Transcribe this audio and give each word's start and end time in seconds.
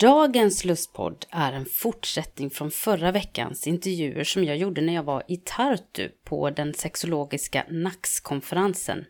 Dagens 0.00 0.64
lustpodd 0.64 1.26
är 1.30 1.52
en 1.52 1.66
fortsättning 1.66 2.50
från 2.50 2.70
förra 2.70 3.12
veckans 3.12 3.66
intervjuer 3.66 4.24
som 4.24 4.44
jag 4.44 4.56
gjorde 4.56 4.80
när 4.80 4.94
jag 4.94 5.02
var 5.02 5.22
i 5.28 5.36
Tartu 5.36 6.08
på 6.24 6.50
den 6.50 6.74
sexologiska 6.74 7.64
NAX-konferensen. 7.70 9.04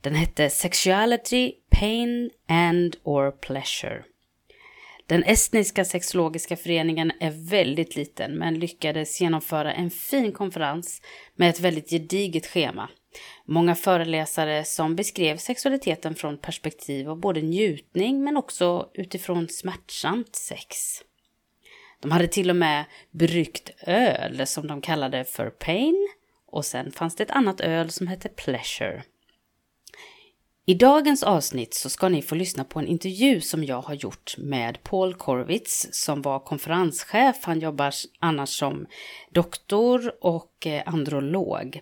Den 0.00 0.14
hette 0.14 0.50
Sexuality, 0.50 1.52
Pain 1.70 2.30
and 2.48 2.96
or 3.02 3.30
Pleasure. 3.30 4.04
Den 5.06 5.22
estniska 5.22 5.84
sexologiska 5.84 6.56
föreningen 6.56 7.12
är 7.20 7.50
väldigt 7.50 7.96
liten 7.96 8.38
men 8.38 8.58
lyckades 8.58 9.20
genomföra 9.20 9.72
en 9.72 9.90
fin 9.90 10.32
konferens 10.32 11.02
med 11.34 11.50
ett 11.50 11.60
väldigt 11.60 11.90
gediget 11.90 12.46
schema 12.46 12.88
Många 13.44 13.74
föreläsare 13.74 14.64
som 14.64 14.96
beskrev 14.96 15.36
sexualiteten 15.36 16.14
från 16.14 16.38
perspektiv 16.38 17.10
av 17.10 17.20
både 17.20 17.42
njutning 17.42 18.24
men 18.24 18.36
också 18.36 18.90
utifrån 18.94 19.48
smärtsamt 19.48 20.36
sex. 20.36 20.76
De 22.00 22.10
hade 22.10 22.28
till 22.28 22.50
och 22.50 22.56
med 22.56 22.84
bryggt 23.10 23.70
öl 23.86 24.46
som 24.46 24.66
de 24.66 24.80
kallade 24.80 25.24
för 25.24 25.50
pain 25.50 26.08
och 26.46 26.64
sen 26.64 26.92
fanns 26.92 27.16
det 27.16 27.22
ett 27.22 27.30
annat 27.30 27.60
öl 27.60 27.90
som 27.90 28.06
hette 28.06 28.28
pleasure. 28.28 29.02
I 30.68 30.74
dagens 30.74 31.22
avsnitt 31.22 31.74
så 31.74 31.90
ska 31.90 32.08
ni 32.08 32.22
få 32.22 32.34
lyssna 32.34 32.64
på 32.64 32.78
en 32.78 32.86
intervju 32.86 33.40
som 33.40 33.64
jag 33.64 33.80
har 33.80 33.94
gjort 33.94 34.34
med 34.38 34.82
Paul 34.82 35.14
Korvitz 35.14 35.88
som 35.92 36.22
var 36.22 36.38
konferenschef. 36.38 37.36
Han 37.42 37.60
jobbar 37.60 37.94
annars 38.18 38.58
som 38.58 38.86
doktor 39.30 40.14
och 40.20 40.66
eh, 40.66 40.82
androlog 40.86 41.80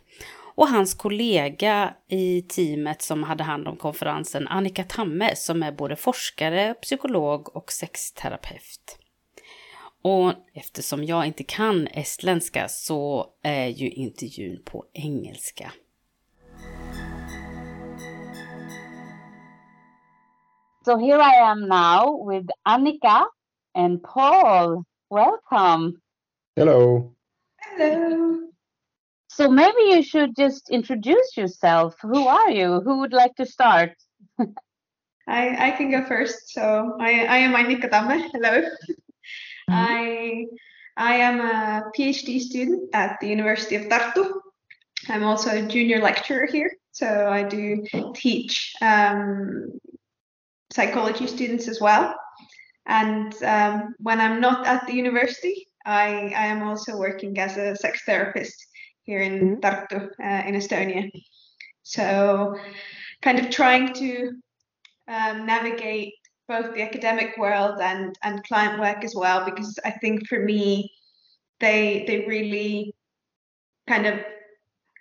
och 0.55 0.69
hans 0.69 0.95
kollega 0.95 1.95
i 2.09 2.43
teamet 2.43 3.03
som 3.03 3.23
hade 3.23 3.45
hand 3.45 3.69
om 3.69 3.77
konferensen, 3.77 4.49
Annika 4.49 4.85
Tamme, 4.85 5.37
som 5.37 5.63
är 5.63 5.73
både 5.73 5.97
forskare, 5.97 6.75
psykolog 6.75 7.57
och 7.57 7.73
sexterapeut. 7.73 8.99
Och 10.03 10.33
eftersom 10.55 11.05
jag 11.05 11.27
inte 11.27 11.45
kan 11.45 11.87
estländska 11.87 12.69
så 12.69 13.27
är 13.43 13.67
ju 13.67 13.91
intervjun 13.91 14.63
på 14.65 14.85
engelska. 14.93 15.73
So 20.85 20.99
here 20.99 21.23
I 21.23 21.41
am 21.41 21.69
now 21.69 22.29
with 22.31 22.51
Annika 22.63 23.27
and 23.75 24.03
Paul. 24.03 24.85
Welcome. 25.11 25.93
Hello. 26.57 27.15
Hello. 27.79 28.54
So 29.35 29.51
maybe 29.51 29.83
you 29.91 30.03
should 30.05 30.37
just 30.37 30.71
introduce 30.71 31.37
yourself. 31.37 31.97
Who 32.03 32.29
are 32.29 32.53
you? 32.53 32.81
Who 32.83 33.01
would 33.01 33.13
like 33.13 33.35
to 33.35 33.45
start? 33.45 33.95
I, 35.27 35.69
I 35.69 35.71
can 35.73 35.91
go 35.91 36.05
first. 36.05 36.55
So 36.55 36.97
I, 37.01 37.25
I 37.27 37.39
am 37.39 37.55
Annika 37.55 37.91
Tamme. 37.91 38.31
Hello. 38.33 38.63
Mm-hmm. 38.63 39.73
I 39.73 40.45
I 40.97 41.15
am 41.17 41.41
a 41.41 41.91
PhD 41.99 42.39
student 42.39 42.91
at 42.95 43.19
the 43.21 43.27
University 43.27 43.75
of 43.75 43.89
Tartu. 43.89 44.31
I'm 45.09 45.25
also 45.25 45.51
a 45.51 45.63
junior 45.63 46.01
lecturer 46.01 46.47
here. 46.47 46.71
So 46.93 47.29
I 47.29 47.43
do 47.43 47.85
teach 48.15 48.75
um, 48.81 49.73
psychology 50.71 51.27
students 51.27 51.67
as 51.67 51.81
well. 51.81 52.15
And 52.87 53.35
um, 53.43 53.97
when 53.99 54.21
I'm 54.21 54.41
not 54.41 54.65
at 54.65 54.87
the 54.87 54.95
university, 54.95 55.67
I, 55.85 56.33
I 56.37 56.47
am 56.47 56.63
also 56.63 56.97
working 56.97 57.37
as 57.41 57.57
a 57.57 57.75
sex 57.75 58.03
therapist 58.07 58.65
here 59.05 59.21
in 59.21 59.57
mm-hmm. 59.57 59.61
Tartu 59.61 60.11
uh, 60.21 60.49
in 60.49 60.55
Estonia. 60.55 61.11
So, 61.83 62.57
kind 63.23 63.39
of 63.39 63.51
trying 63.51 63.93
to 63.95 64.33
um, 65.09 65.47
navigate 65.47 66.15
both 66.49 66.75
the 66.75 66.83
academic 66.83 67.37
world 67.39 67.81
and 67.81 68.19
and 68.23 68.45
client 68.45 68.81
work 68.81 69.05
as 69.05 69.15
well, 69.15 69.45
because 69.45 69.79
I 69.85 69.91
think 69.93 70.27
for 70.29 70.39
me, 70.39 70.91
they 71.61 72.05
they 72.07 72.27
really 72.27 72.95
kind 73.87 74.07
of 74.07 74.21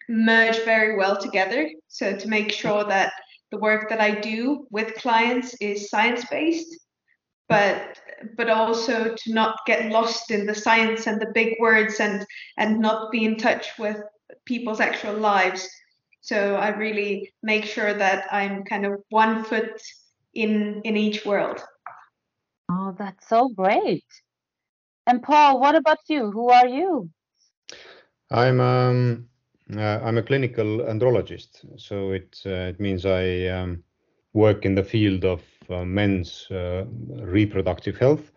merge 0.10 0.60
very 0.66 0.98
well 0.98 1.18
together. 1.18 1.70
So 1.88 2.16
to 2.16 2.28
make 2.28 2.52
sure 2.52 2.84
that 2.86 3.14
the 3.52 3.58
work 3.58 3.90
that 3.90 4.02
I 4.02 4.12
do 4.20 4.68
with 4.72 4.96
clients 4.96 5.56
is 5.62 5.90
science 5.90 6.26
based, 6.26 6.76
but 7.50 8.00
but 8.38 8.50
also 8.50 9.16
to 9.16 9.34
not 9.34 9.58
get 9.66 9.92
lost 9.92 10.32
in 10.32 10.46
the 10.46 10.56
science 10.56 11.08
and 11.08 11.22
the 11.22 11.32
big 11.34 11.56
words 11.60 12.00
and 12.00 12.26
and 12.58 12.80
not 12.80 13.12
be 13.12 13.26
in 13.26 13.38
touch 13.38 13.78
with 13.78 13.98
people's 14.46 14.80
actual 14.80 15.14
lives. 15.14 15.68
So 16.22 16.56
i 16.56 16.70
really 16.70 17.34
make 17.42 17.66
sure 17.66 17.94
that 17.94 18.28
i'm 18.32 18.64
kind 18.64 18.86
of 18.86 18.94
one 19.10 19.44
foot 19.44 19.82
in 20.34 20.82
in 20.84 20.98
each 20.98 21.26
world. 21.26 21.62
Oh 22.70 22.96
that's 22.98 23.28
so 23.28 23.50
great. 23.50 24.06
And 25.06 25.22
paul 25.22 25.60
what 25.60 25.76
about 25.76 26.00
you? 26.08 26.32
Who 26.32 26.50
are 26.50 26.68
you? 26.68 27.10
I'm 28.32 28.60
um 28.60 29.28
uh, 29.76 30.00
i'm 30.04 30.18
a 30.18 30.24
clinical 30.24 30.80
andrologist. 30.80 31.66
So 31.78 32.12
it 32.12 32.42
uh, 32.46 32.72
it 32.72 32.80
means 32.80 33.06
i 33.06 33.48
um, 33.48 33.84
work 34.34 34.66
in 34.66 34.76
the 34.76 34.84
field 34.84 35.26
of 35.26 35.42
men's 35.86 36.48
uh, 36.52 36.86
reproductive 37.22 37.98
health, 37.98 38.32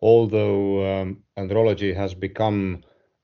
although 0.00 1.00
um, 1.00 1.22
andrology 1.36 1.94
has 1.94 2.14
become 2.14 2.82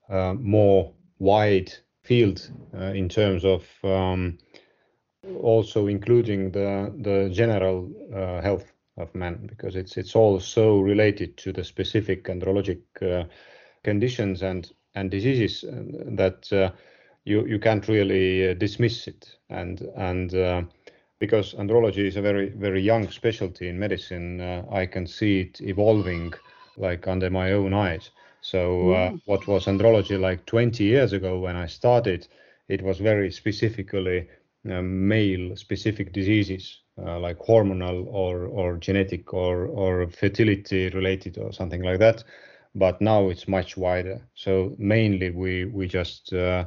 uh, 0.09 0.33
more 0.39 0.91
wide 1.19 1.71
field 2.03 2.51
in 2.73 3.07
terms 3.07 3.45
of 3.45 3.65
um, 3.83 4.37
also 5.41 5.87
including 5.87 6.51
the 6.51 6.93
the 7.01 7.29
general 7.31 7.89
health 8.41 8.73
of 8.97 9.13
men 9.15 9.47
because 9.47 9.75
it's 9.75 9.97
it's 9.97 10.15
all 10.15 10.39
so 10.39 10.79
related 10.79 11.37
to 11.37 11.51
the 11.51 11.63
specific 11.63 12.25
andrologic 12.25 12.81
uh, 13.01 13.23
conditions 13.83 14.41
and 14.43 14.71
and 14.95 15.09
diseases 15.09 15.65
that 16.17 16.51
uh, 16.51 16.69
you 17.25 17.45
you 17.47 17.59
can't 17.59 17.87
really 17.87 18.49
uh, 18.49 18.53
dismiss 18.53 19.07
it. 19.07 19.37
And 19.49 19.81
and 19.95 20.33
because 21.25 21.53
andrology 21.53 22.05
is 22.05 22.17
a 22.17 22.21
very 22.29 22.49
very 22.49 22.81
young 22.81 23.03
specialty 23.19 23.65
in 23.69 23.79
medicine. 23.79 24.27
Uh, 24.41 24.81
i 24.81 24.85
can 24.93 25.05
see 25.07 25.33
it 25.45 25.61
evolving 25.61 26.33
like 26.77 27.07
under 27.07 27.29
my 27.29 27.47
own 27.53 27.73
eyes. 27.73 28.11
So 28.41 28.59
uh, 28.91 29.09
mm. 29.11 29.21
what 29.25 29.47
was 29.47 29.67
andrology 29.67 30.17
like 30.19 30.45
20 30.45 30.83
years 30.83 31.13
ago 31.13 31.39
when 31.39 31.55
i 31.55 31.67
started 31.67 32.27
it 32.67 32.81
was 32.81 32.97
very 32.99 33.31
specifically 33.31 34.27
uh, 34.69 34.81
male 34.81 35.55
specific 35.55 36.11
diseases 36.13 36.83
uh, 37.05 37.19
like 37.19 37.39
hormonal 37.39 38.05
or 38.07 38.45
or 38.59 38.77
genetic 38.77 39.33
or 39.33 39.55
or 39.67 40.07
fertility 40.09 40.89
related 40.89 41.37
or 41.37 41.53
something 41.53 41.83
like 41.83 41.99
that. 41.99 42.23
But 42.75 43.01
now 43.01 43.29
it's 43.29 43.47
much 43.47 43.77
wider. 43.77 44.17
So 44.35 44.75
mainly 44.77 45.29
we 45.31 45.65
we 45.65 45.87
just 45.87 46.33
uh, 46.33 46.65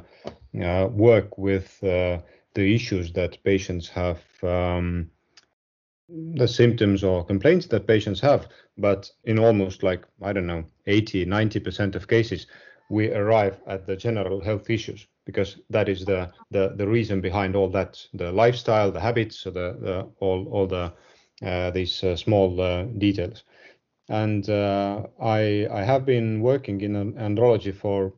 uh, 0.63 0.87
work 0.91 1.37
with 1.37 1.69
the 2.57 2.73
issues 2.73 3.13
that 3.13 3.37
patients 3.43 3.87
have, 3.87 4.19
um, 4.41 5.11
the 6.09 6.47
symptoms 6.47 7.03
or 7.03 7.23
complaints 7.23 7.67
that 7.67 7.85
patients 7.85 8.19
have. 8.19 8.47
But 8.79 9.11
in 9.25 9.37
almost 9.37 9.83
like, 9.83 10.05
I 10.23 10.33
don't 10.33 10.47
know, 10.47 10.65
80, 10.87 11.27
90% 11.27 11.95
of 11.95 12.07
cases, 12.07 12.47
we 12.89 13.13
arrive 13.13 13.59
at 13.67 13.85
the 13.85 13.95
general 13.95 14.41
health 14.41 14.71
issues 14.71 15.07
because 15.23 15.57
that 15.69 15.87
is 15.87 16.03
the, 16.03 16.31
the, 16.49 16.73
the 16.75 16.87
reason 16.87 17.21
behind 17.21 17.55
all 17.55 17.69
that, 17.69 18.03
the 18.13 18.31
lifestyle, 18.31 18.91
the 18.91 19.01
habits, 19.01 19.43
the, 19.43 19.51
the 19.51 20.09
all, 20.19 20.47
all 20.47 20.65
the, 20.65 20.91
uh, 21.45 21.69
these 21.69 22.03
uh, 22.03 22.15
small 22.15 22.59
uh, 22.59 22.85
details. 22.97 23.43
And 24.09 24.49
uh, 24.49 25.03
I, 25.21 25.67
I 25.71 25.83
have 25.83 26.05
been 26.05 26.41
working 26.41 26.81
in 26.81 27.13
andrology 27.13 27.75
for, 27.75 28.13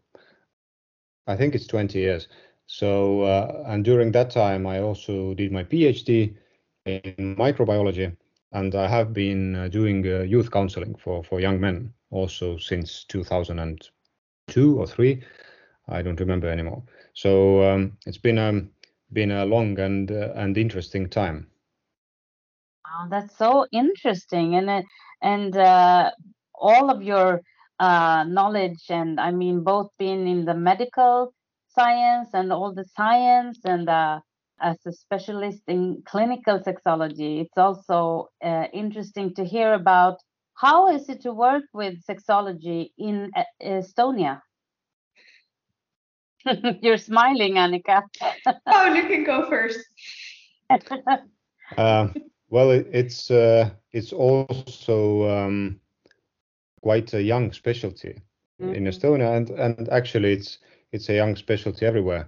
I 1.27 1.35
think 1.35 1.55
it's 1.55 1.67
20 1.67 1.99
years. 1.99 2.29
So, 2.69 3.23
uh, 3.23 3.63
and 3.67 3.83
during 3.83 4.13
that 4.13 4.31
time, 4.31 4.67
I 4.67 4.79
also 4.79 5.33
did 5.35 5.51
my 5.51 5.63
PhD 5.65 6.37
in 6.85 7.35
microbiology, 7.35 8.15
and 8.51 8.75
I 8.75 8.87
have 8.87 9.13
been 9.13 9.55
uh, 9.55 9.67
doing 9.69 10.05
uh, 10.07 10.21
youth 10.21 10.51
counseling 10.51 10.95
for, 10.95 11.23
for 11.23 11.39
young 11.39 11.59
men 11.59 11.93
also 12.11 12.57
since 12.57 13.03
2002 13.05 14.79
or 14.79 14.87
three. 14.87 15.23
I 15.87 16.01
don't 16.03 16.19
remember 16.19 16.47
anymore. 16.47 16.83
So 17.13 17.63
um, 17.63 17.97
it's 18.05 18.17
been 18.17 18.37
a 18.37 18.67
been 19.11 19.31
a 19.31 19.45
long 19.45 19.79
and 19.79 20.11
uh, 20.11 20.33
and 20.35 20.57
interesting 20.57 21.09
time. 21.09 21.47
Oh, 22.85 23.07
that's 23.09 23.37
so 23.37 23.65
interesting, 23.71 24.55
and 24.55 24.83
and 25.21 25.55
uh, 25.57 26.11
all 26.55 26.89
of 26.89 27.01
your 27.03 27.41
uh, 27.79 28.23
knowledge, 28.27 28.85
and 28.89 29.19
I 29.19 29.31
mean 29.31 29.63
both 29.63 29.89
being 29.97 30.27
in 30.27 30.45
the 30.45 30.53
medical 30.55 31.33
science 31.73 32.29
and 32.33 32.51
all 32.51 32.73
the 32.73 32.85
science, 32.95 33.59
and 33.63 33.89
uh, 33.89 34.19
as 34.61 34.77
a 34.85 34.91
specialist 34.91 35.61
in 35.67 36.01
clinical 36.05 36.59
sexology, 36.59 37.41
it's 37.41 37.57
also 37.57 38.29
uh, 38.43 38.65
interesting 38.73 39.33
to 39.35 39.43
hear 39.43 39.73
about 39.73 40.17
how 40.55 40.93
is 40.93 41.07
it 41.09 41.21
to 41.21 41.33
work 41.33 41.63
with 41.73 41.95
sexology 42.05 42.91
in 42.97 43.31
Estonia. 43.61 44.41
You're 46.81 46.97
smiling, 46.97 47.53
Annika. 47.55 48.03
oh, 48.67 48.93
you 48.93 49.03
can 49.03 49.23
go 49.23 49.49
first. 49.49 49.79
uh, 51.77 52.07
well, 52.49 52.71
it, 52.71 52.87
it's 52.91 53.31
uh, 53.31 53.69
it's 53.91 54.13
also 54.13 55.29
um, 55.29 55.79
quite 56.81 57.13
a 57.13 57.21
young 57.21 57.51
specialty 57.51 58.21
mm-hmm. 58.61 58.73
in 58.73 58.83
Estonia, 58.85 59.35
and 59.35 59.49
and 59.51 59.89
actually 59.89 60.33
it's 60.33 60.59
it's 60.91 61.09
a 61.09 61.13
young 61.15 61.35
specialty 61.35 61.85
everywhere. 61.85 62.27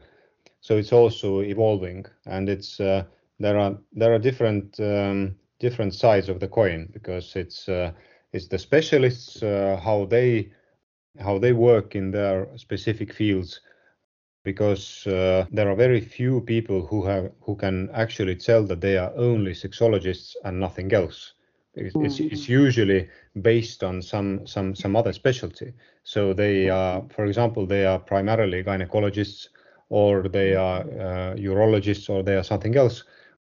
So 0.62 0.78
it's 0.78 0.94
also 0.94 1.42
evolving, 1.42 2.06
and 2.26 2.50
it's 2.50 2.80
uh, 2.80 3.04
there 3.40 3.58
are 3.58 3.78
there 3.94 4.14
are 4.14 4.20
different 4.20 4.80
um, 4.80 5.36
different 5.60 5.94
sides 5.94 6.30
of 6.30 6.40
the 6.40 6.48
coin 6.48 6.90
because 6.94 7.36
it's 7.36 7.68
uh, 7.68 7.92
it's 8.34 8.48
the 8.48 8.60
specialists 8.60 9.42
uh, 9.44 9.80
how 9.84 10.06
they 10.06 10.52
how 11.20 11.40
they 11.40 11.54
work 11.54 11.96
in 11.96 12.12
their 12.12 12.48
specific 12.58 13.14
fields 13.14 13.62
because 14.44 15.06
uh, 15.08 15.46
there 15.52 15.70
are 15.70 15.76
very 15.76 16.02
few 16.02 16.42
people 16.42 16.86
who 16.86 17.06
have 17.06 17.32
who 17.42 17.56
can 17.56 17.90
actually 17.94 18.36
tell 18.36 18.64
that 18.64 18.82
they 18.82 18.98
are 18.98 19.12
only 19.16 19.52
sexologists 19.52 20.36
and 20.44 20.60
nothing 20.60 20.94
else. 20.94 21.34
It's, 21.74 21.96
mm. 21.96 22.06
it's, 22.06 22.20
it's, 22.20 22.50
usually 22.50 23.08
based 23.42 23.84
on 23.84 24.02
some 24.02 24.46
some 24.46 24.76
some 24.76 24.96
other 24.96 25.14
specialty. 25.14 25.74
So 26.04 26.34
they 26.34 26.70
are, 26.70 27.04
for 27.16 27.26
example, 27.26 27.66
they 27.66 27.86
are 27.86 28.00
primarily 28.00 28.64
gynecologists, 28.64 29.48
or 29.90 30.28
they 30.28 30.56
are 30.56 30.82
uh, 30.82 31.36
urologists, 31.36 32.10
or 32.10 32.24
they 32.24 32.36
are 32.36 32.44
something 32.44 32.76
else. 32.76 33.04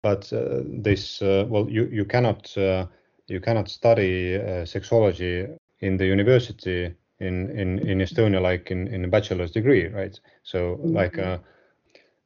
But 0.04 0.32
uh, 0.34 0.62
this, 0.66 1.22
uh, 1.22 1.46
well, 1.50 1.68
you 1.70 1.86
you 1.86 2.06
cannot 2.06 2.56
uh, 2.58 2.86
you 3.28 3.40
cannot 3.40 3.70
study 3.70 4.36
uh, 4.36 4.66
sexology 4.66 5.58
in 5.80 5.98
the 5.98 6.06
university 6.06 6.94
in 7.20 7.50
in 7.50 7.80
in 7.80 8.00
Estonia 8.00 8.42
like 8.42 8.70
in 8.70 8.88
in 8.88 9.06
a 9.06 9.08
bachelor's 9.08 9.52
degree, 9.52 9.88
right? 9.88 10.20
So 10.44 10.76
mm-hmm. 10.76 10.96
like 10.96 11.18
uh, 11.18 11.38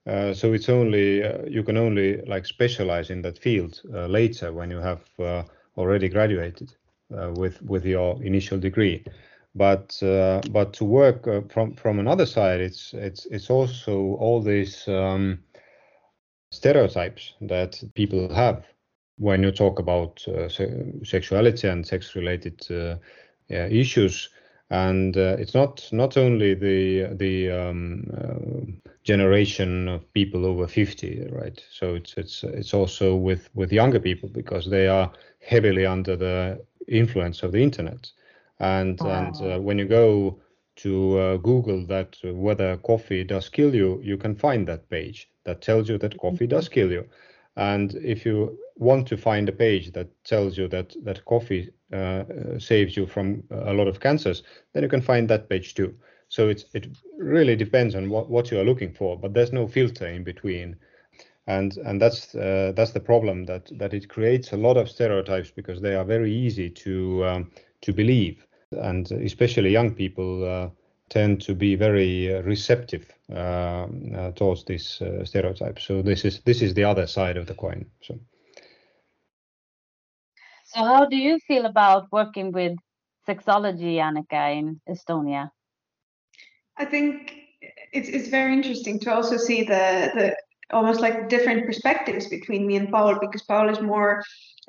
uh, 0.08 0.34
so 0.34 0.54
it's 0.54 0.70
only 0.70 1.24
uh, 1.24 1.46
you 1.48 1.64
can 1.64 1.78
only 1.78 2.22
like 2.26 2.46
specialize 2.46 3.10
in 3.10 3.22
that 3.22 3.38
field 3.38 3.82
uh, 3.94 4.08
later 4.08 4.54
when 4.54 4.72
you 4.72 4.78
have 4.78 5.02
uh, 5.20 5.44
already 5.78 6.10
graduated 6.10 6.76
uh, 7.18 7.32
with 7.36 7.62
with 7.62 7.86
your 7.86 8.22
initial 8.24 8.60
degree. 8.60 9.04
But 9.56 9.98
but 10.52 10.74
to 10.74 10.86
work 10.86 11.52
from 11.52 11.74
from 11.76 12.00
another 12.00 12.26
side, 12.26 12.62
it's 12.62 12.94
it's 12.94 13.26
it's 13.28 13.50
also 13.50 14.16
all 14.20 14.42
these 14.42 14.88
um, 14.88 15.40
stereotypes 16.52 17.34
that 17.42 17.84
people 17.96 18.34
have 18.34 18.66
when 19.18 19.42
you 19.44 19.52
talk 19.52 19.80
about 19.80 20.20
se- 20.50 20.92
sexuality 21.04 21.68
and 21.68 21.88
sex 21.88 22.16
related 22.16 22.62
issues 23.50 24.30
and 24.70 25.16
uh, 25.16 25.38
it's 25.40 25.54
not 25.54 25.88
not 25.92 26.18
only 26.18 26.54
the 26.54 27.16
the 27.16 27.52
um, 27.52 28.04
uh, 28.14 28.90
generation 29.04 29.88
of 29.88 30.12
people 30.14 30.46
over 30.46 30.68
50 30.68 31.30
right? 31.32 31.64
So 31.72 31.96
it's 31.96 32.16
it's 32.18 32.44
it's 32.44 32.74
also 32.74 33.16
with 33.16 33.50
with 33.54 33.72
younger 33.72 34.00
people 34.00 34.30
because 34.30 34.70
they 34.70 34.88
are 34.88 35.12
heavily 35.40 35.86
under 35.86 36.18
the 36.18 36.66
influence 36.88 37.44
of 37.44 37.52
the 37.54 37.64
internet. 37.64 38.12
And 38.60 39.00
wow. 39.00 39.10
and 39.10 39.54
uh, 39.54 39.60
when 39.60 39.78
you 39.78 39.86
go 39.86 40.40
to 40.78 41.18
uh, 41.18 41.38
google 41.38 41.86
that 41.88 42.18
whether 42.24 42.78
coffee 42.78 43.24
does 43.24 43.50
kill 43.50 43.74
you 43.74 44.00
you 44.04 44.16
can 44.16 44.36
find 44.36 44.68
that 44.68 44.88
page 44.90 45.28
that 45.44 45.62
tells 45.62 45.90
you 45.90 45.98
that 45.98 46.18
coffee 46.18 46.48
does 46.48 46.68
kill 46.70 46.92
you. 46.92 47.06
And 47.56 47.96
if 47.96 48.26
you 48.26 48.60
want 48.76 49.08
to 49.08 49.18
find 49.18 49.50
a 49.50 49.54
page 49.54 49.92
that 49.94 50.10
tells 50.24 50.58
you 50.58 50.68
that 50.68 50.94
that 51.04 51.26
coffee 51.26 51.72
saves 52.60 52.98
you 52.98 53.08
from 53.08 53.44
a 53.50 53.74
lot 53.74 53.88
of 53.88 54.00
cancers, 54.00 54.44
then 54.74 54.84
you 54.84 54.90
can 54.90 55.02
find 55.02 55.30
that 55.30 55.50
page 55.50 55.74
too. 55.74 55.96
So 56.30 56.50
it's 56.50 56.66
it 56.74 56.88
really 57.18 57.56
depends 57.56 57.96
on 57.96 58.10
what, 58.10 58.30
what 58.30 58.52
you 58.52 58.60
are 58.60 58.66
looking 58.66 58.94
for, 58.94 59.18
but 59.18 59.34
there's 59.34 59.54
no 59.54 59.68
filter 59.68 60.08
in 60.08 60.24
between, 60.24 60.76
and 61.48 61.78
and 61.78 62.02
that's 62.02 62.36
uh, 62.36 62.74
that's 62.76 62.92
the 62.92 63.00
problem 63.00 63.46
that 63.46 63.70
that 63.78 63.94
it 63.94 64.10
creates 64.10 64.52
a 64.52 64.58
lot 64.58 64.78
of 64.78 64.90
stereotypes 64.90 65.52
because 65.52 65.82
they 65.82 65.96
are 65.96 66.04
very 66.04 66.34
easy 66.34 66.70
to 66.70 67.26
um, 67.26 67.52
to 67.82 67.94
believe, 67.94 68.46
and 68.72 69.10
especially 69.12 69.72
young 69.72 69.96
people 69.96 70.44
uh, 70.44 70.70
tend 71.10 71.42
to 71.42 71.56
be 71.56 71.76
very 71.76 72.36
uh, 72.36 72.42
receptive 72.42 73.10
uh, 73.32 73.88
uh, 74.16 74.32
towards 74.32 74.66
these 74.66 75.02
stereotypes. 75.24 75.84
So 75.84 76.02
this 76.02 76.26
is 76.26 76.42
this 76.42 76.62
is 76.62 76.74
the 76.74 76.84
other 76.84 77.08
side 77.08 77.38
of 77.38 77.48
the 77.48 77.56
coin. 77.56 77.86
So. 78.02 78.20
So 80.78 80.84
how 80.84 81.06
do 81.06 81.18
you 81.18 81.40
feel 81.40 81.66
about 81.66 82.12
working 82.12 82.52
with 82.52 82.78
sexology, 83.28 83.96
Annika, 83.96 84.56
in 84.56 84.80
Estonia? 84.88 85.50
I 86.78 86.86
think 86.86 87.34
it's 87.94 88.10
it's 88.10 88.28
very 88.28 88.54
interesting 88.54 89.00
to 89.00 89.12
also 89.12 89.38
see 89.38 89.64
the 89.64 90.12
the 90.14 90.36
almost 90.72 91.00
like 91.00 91.30
different 91.30 91.66
perspectives 91.66 92.28
between 92.28 92.68
me 92.68 92.76
and 92.76 92.92
Paul 92.92 93.18
because 93.20 93.42
Paul 93.42 93.70
is 93.70 93.82
more 93.82 94.22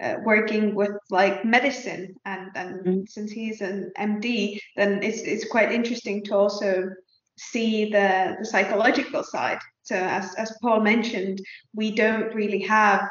uh, 0.02 0.14
working 0.24 0.74
with 0.74 0.92
like 1.10 1.44
medicine 1.44 2.14
and 2.24 2.50
and 2.54 2.74
mm-hmm. 2.86 3.00
since 3.06 3.30
he's 3.30 3.60
an 3.60 3.92
MD 3.98 4.58
then 4.76 5.02
it's 5.02 5.20
it's 5.20 5.46
quite 5.50 5.72
interesting 5.72 6.24
to 6.24 6.34
also 6.34 6.88
see 7.36 7.90
the 7.90 8.36
the 8.38 8.46
psychological 8.46 9.22
side 9.22 9.60
so 9.82 9.96
as 9.96 10.34
as 10.36 10.56
Paul 10.62 10.80
mentioned 10.80 11.38
we 11.74 11.90
don't 11.90 12.34
really 12.34 12.62
have 12.62 13.02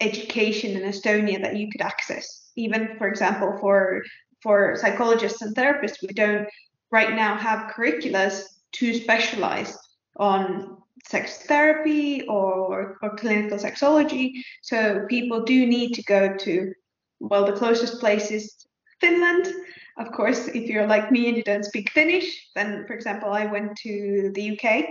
education 0.00 0.76
in 0.80 0.88
Estonia 0.88 1.40
that 1.42 1.56
you 1.56 1.70
could 1.70 1.80
access. 1.80 2.50
Even, 2.56 2.96
for 2.98 3.08
example, 3.08 3.56
for 3.60 4.02
for 4.42 4.76
psychologists 4.76 5.40
and 5.40 5.56
therapists, 5.56 6.02
we 6.02 6.08
don't 6.08 6.46
right 6.90 7.14
now 7.14 7.34
have 7.34 7.72
curriculums 7.72 8.42
to 8.72 8.92
specialize 8.94 9.76
on 10.16 10.76
sex 11.06 11.44
therapy 11.46 12.26
or, 12.28 12.98
or 13.02 13.16
clinical 13.16 13.58
sexology. 13.58 14.32
So 14.62 15.06
people 15.08 15.44
do 15.44 15.66
need 15.66 15.94
to 15.94 16.02
go 16.02 16.36
to, 16.36 16.72
well, 17.20 17.46
the 17.46 17.52
closest 17.52 18.00
place 18.00 18.30
is 18.30 18.66
Finland. 19.00 19.52
Of 19.98 20.12
course, 20.12 20.48
if 20.48 20.68
you're 20.68 20.86
like 20.86 21.10
me 21.10 21.28
and 21.28 21.36
you 21.36 21.42
don't 21.42 21.64
speak 21.64 21.90
Finnish, 21.90 22.50
then, 22.54 22.84
for 22.86 22.94
example, 22.94 23.30
I 23.30 23.46
went 23.46 23.76
to 23.78 24.30
the 24.34 24.58
UK 24.58 24.84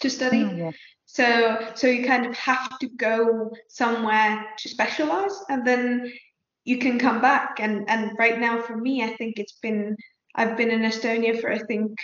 to 0.00 0.10
study. 0.10 0.44
Oh, 0.44 0.54
yeah. 0.54 0.70
So 1.06 1.72
so 1.74 1.86
you 1.86 2.06
kind 2.06 2.26
of 2.26 2.36
have 2.36 2.78
to 2.78 2.88
go 2.88 3.52
somewhere 3.68 4.46
to 4.58 4.68
specialize 4.68 5.36
and 5.48 5.66
then 5.66 6.12
you 6.64 6.78
can 6.78 6.98
come 6.98 7.20
back 7.20 7.58
and 7.58 7.88
and 7.90 8.12
right 8.18 8.38
now 8.38 8.62
for 8.62 8.76
me 8.76 9.02
I 9.02 9.16
think 9.16 9.38
it's 9.38 9.58
been 9.60 9.96
I've 10.36 10.56
been 10.56 10.70
in 10.70 10.82
Estonia 10.82 11.40
for 11.40 11.50
I 11.50 11.58
think 11.58 11.98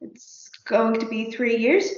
it's 0.00 0.48
going 0.64 0.98
to 1.00 1.06
be 1.06 1.30
3 1.30 1.56
years 1.56 1.92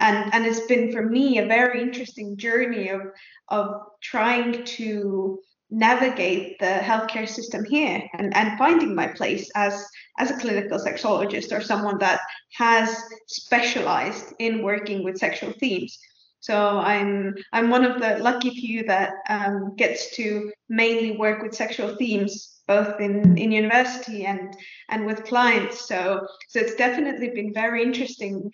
and 0.00 0.34
and 0.34 0.44
it's 0.44 0.66
been 0.66 0.92
for 0.92 1.02
me 1.02 1.38
a 1.38 1.46
very 1.46 1.80
interesting 1.80 2.36
journey 2.36 2.90
of 2.90 3.02
of 3.48 3.66
trying 4.00 4.64
to 4.64 5.38
navigate 5.70 6.58
the 6.58 6.78
healthcare 6.90 7.28
system 7.28 7.64
here 7.64 8.02
and, 8.14 8.36
and 8.36 8.58
finding 8.58 8.94
my 8.94 9.08
place 9.08 9.50
as 9.54 9.86
as 10.18 10.30
a 10.30 10.38
clinical 10.38 10.78
sexologist 10.78 11.56
or 11.56 11.60
someone 11.60 11.98
that 11.98 12.20
has 12.52 12.96
specialized 13.26 14.32
in 14.38 14.62
working 14.62 15.04
with 15.04 15.18
sexual 15.18 15.52
themes 15.60 15.98
so 16.40 16.78
i'm 16.78 17.34
i'm 17.52 17.70
one 17.70 17.84
of 17.84 18.00
the 18.00 18.18
lucky 18.18 18.50
few 18.50 18.82
that 18.84 19.12
um, 19.28 19.74
gets 19.76 20.14
to 20.16 20.52
mainly 20.68 21.16
work 21.16 21.42
with 21.42 21.54
sexual 21.54 21.94
themes 21.96 22.60
both 22.66 23.00
in 23.00 23.36
in 23.38 23.52
university 23.52 24.26
and 24.26 24.54
and 24.90 25.06
with 25.06 25.24
clients 25.24 25.86
so 25.88 26.26
so 26.48 26.58
it's 26.58 26.74
definitely 26.74 27.30
been 27.30 27.52
very 27.52 27.82
interesting 27.82 28.50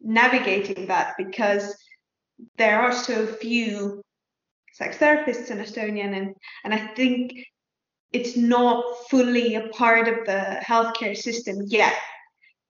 navigating 0.00 0.86
that 0.86 1.14
because 1.18 1.74
there 2.58 2.80
are 2.80 2.92
so 2.92 3.26
few 3.26 4.02
sex 4.76 4.98
therapists 4.98 5.50
in 5.50 5.58
Estonian, 5.58 6.16
and 6.16 6.34
and 6.64 6.74
I 6.74 6.86
think 6.94 7.32
it's 8.12 8.36
not 8.36 8.84
fully 9.08 9.54
a 9.54 9.68
part 9.68 10.06
of 10.08 10.26
the 10.26 10.60
healthcare 10.62 11.16
system 11.16 11.56
yet. 11.66 11.94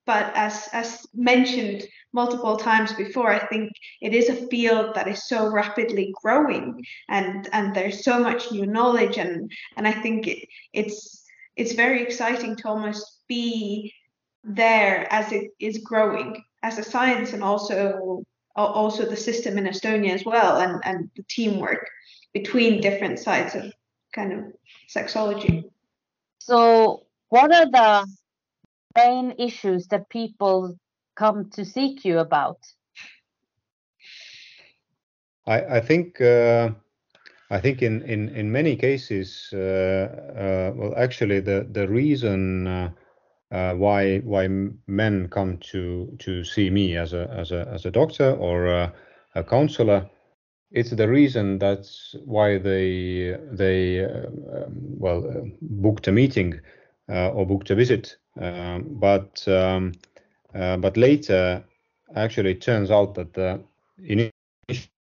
But 0.06 0.32
as 0.36 0.68
as 0.72 1.06
mentioned 1.14 1.84
multiple 2.12 2.56
times 2.56 2.92
before, 2.92 3.30
I 3.32 3.44
think 3.46 3.72
it 4.00 4.14
is 4.14 4.28
a 4.28 4.46
field 4.46 4.94
that 4.94 5.08
is 5.08 5.26
so 5.26 5.50
rapidly 5.50 6.14
growing, 6.22 6.86
and 7.08 7.48
and 7.52 7.74
there's 7.74 8.04
so 8.04 8.20
much 8.20 8.52
new 8.52 8.66
knowledge, 8.66 9.18
and 9.18 9.50
and 9.76 9.86
I 9.86 9.92
think 9.92 10.28
it, 10.28 10.48
it's 10.72 11.24
it's 11.56 11.72
very 11.72 12.02
exciting 12.02 12.54
to 12.56 12.68
almost 12.68 13.22
be 13.26 13.92
there 14.44 15.12
as 15.12 15.32
it 15.32 15.50
is 15.58 15.78
growing 15.78 16.42
as 16.62 16.78
a 16.78 16.84
science 16.84 17.32
and 17.32 17.42
also 17.42 18.22
also 18.54 19.04
the 19.04 19.16
system 19.16 19.58
in 19.58 19.64
Estonia 19.64 20.12
as 20.12 20.24
well 20.24 20.60
and, 20.60 20.80
and 20.84 21.10
the 21.16 21.22
teamwork 21.28 21.86
between 22.32 22.80
different 22.80 23.18
sides 23.18 23.54
of 23.54 23.70
kind 24.14 24.32
of 24.32 24.44
sexology. 24.88 25.64
So 26.38 27.04
what 27.28 27.52
are 27.52 27.66
the 27.66 28.06
main 28.96 29.34
issues 29.38 29.88
that 29.88 30.08
people 30.08 30.76
come 31.16 31.50
to 31.50 31.64
seek 31.64 32.04
you 32.04 32.18
about? 32.18 32.58
I, 35.46 35.76
I 35.76 35.80
think 35.80 36.20
uh, 36.20 36.70
I 37.50 37.60
think 37.60 37.82
in, 37.82 38.02
in, 38.02 38.28
in 38.30 38.50
many 38.50 38.76
cases, 38.76 39.50
uh, 39.52 39.56
uh, 39.58 40.72
well, 40.74 40.94
actually, 40.96 41.40
the 41.40 41.66
the 41.70 41.86
reason 41.86 42.66
uh, 42.66 42.90
uh, 43.52 43.74
why 43.74 44.18
why 44.18 44.48
men 44.86 45.28
come 45.28 45.58
to 45.70 46.16
to 46.18 46.42
see 46.44 46.70
me 46.70 46.96
as 46.96 47.12
a 47.12 47.30
as 47.30 47.52
a 47.52 47.68
as 47.72 47.86
a 47.86 47.90
doctor 47.90 48.32
or 48.32 48.66
a, 48.66 48.92
a 49.36 49.44
counselor, 49.44 50.10
it's 50.72 50.90
the 50.90 51.08
reason 51.08 51.58
that's 51.58 52.16
why 52.24 52.58
they 52.58 53.36
they 53.52 54.04
uh, 54.04 54.26
um, 54.52 54.98
well 54.98 55.22
booked 55.62 56.08
a 56.08 56.12
meeting 56.12 56.60
or 57.08 57.46
booked 57.46 57.70
a 57.70 57.76
visit, 57.76 58.16
um, 58.40 58.86
but 59.00 59.46
um, 59.48 59.92
but 60.52 60.96
later, 60.96 61.64
actually, 62.14 62.52
it 62.52 62.60
turns 62.62 62.90
out 62.90 63.14
that 63.14 63.32
the 63.34 63.60
initial 63.98 64.30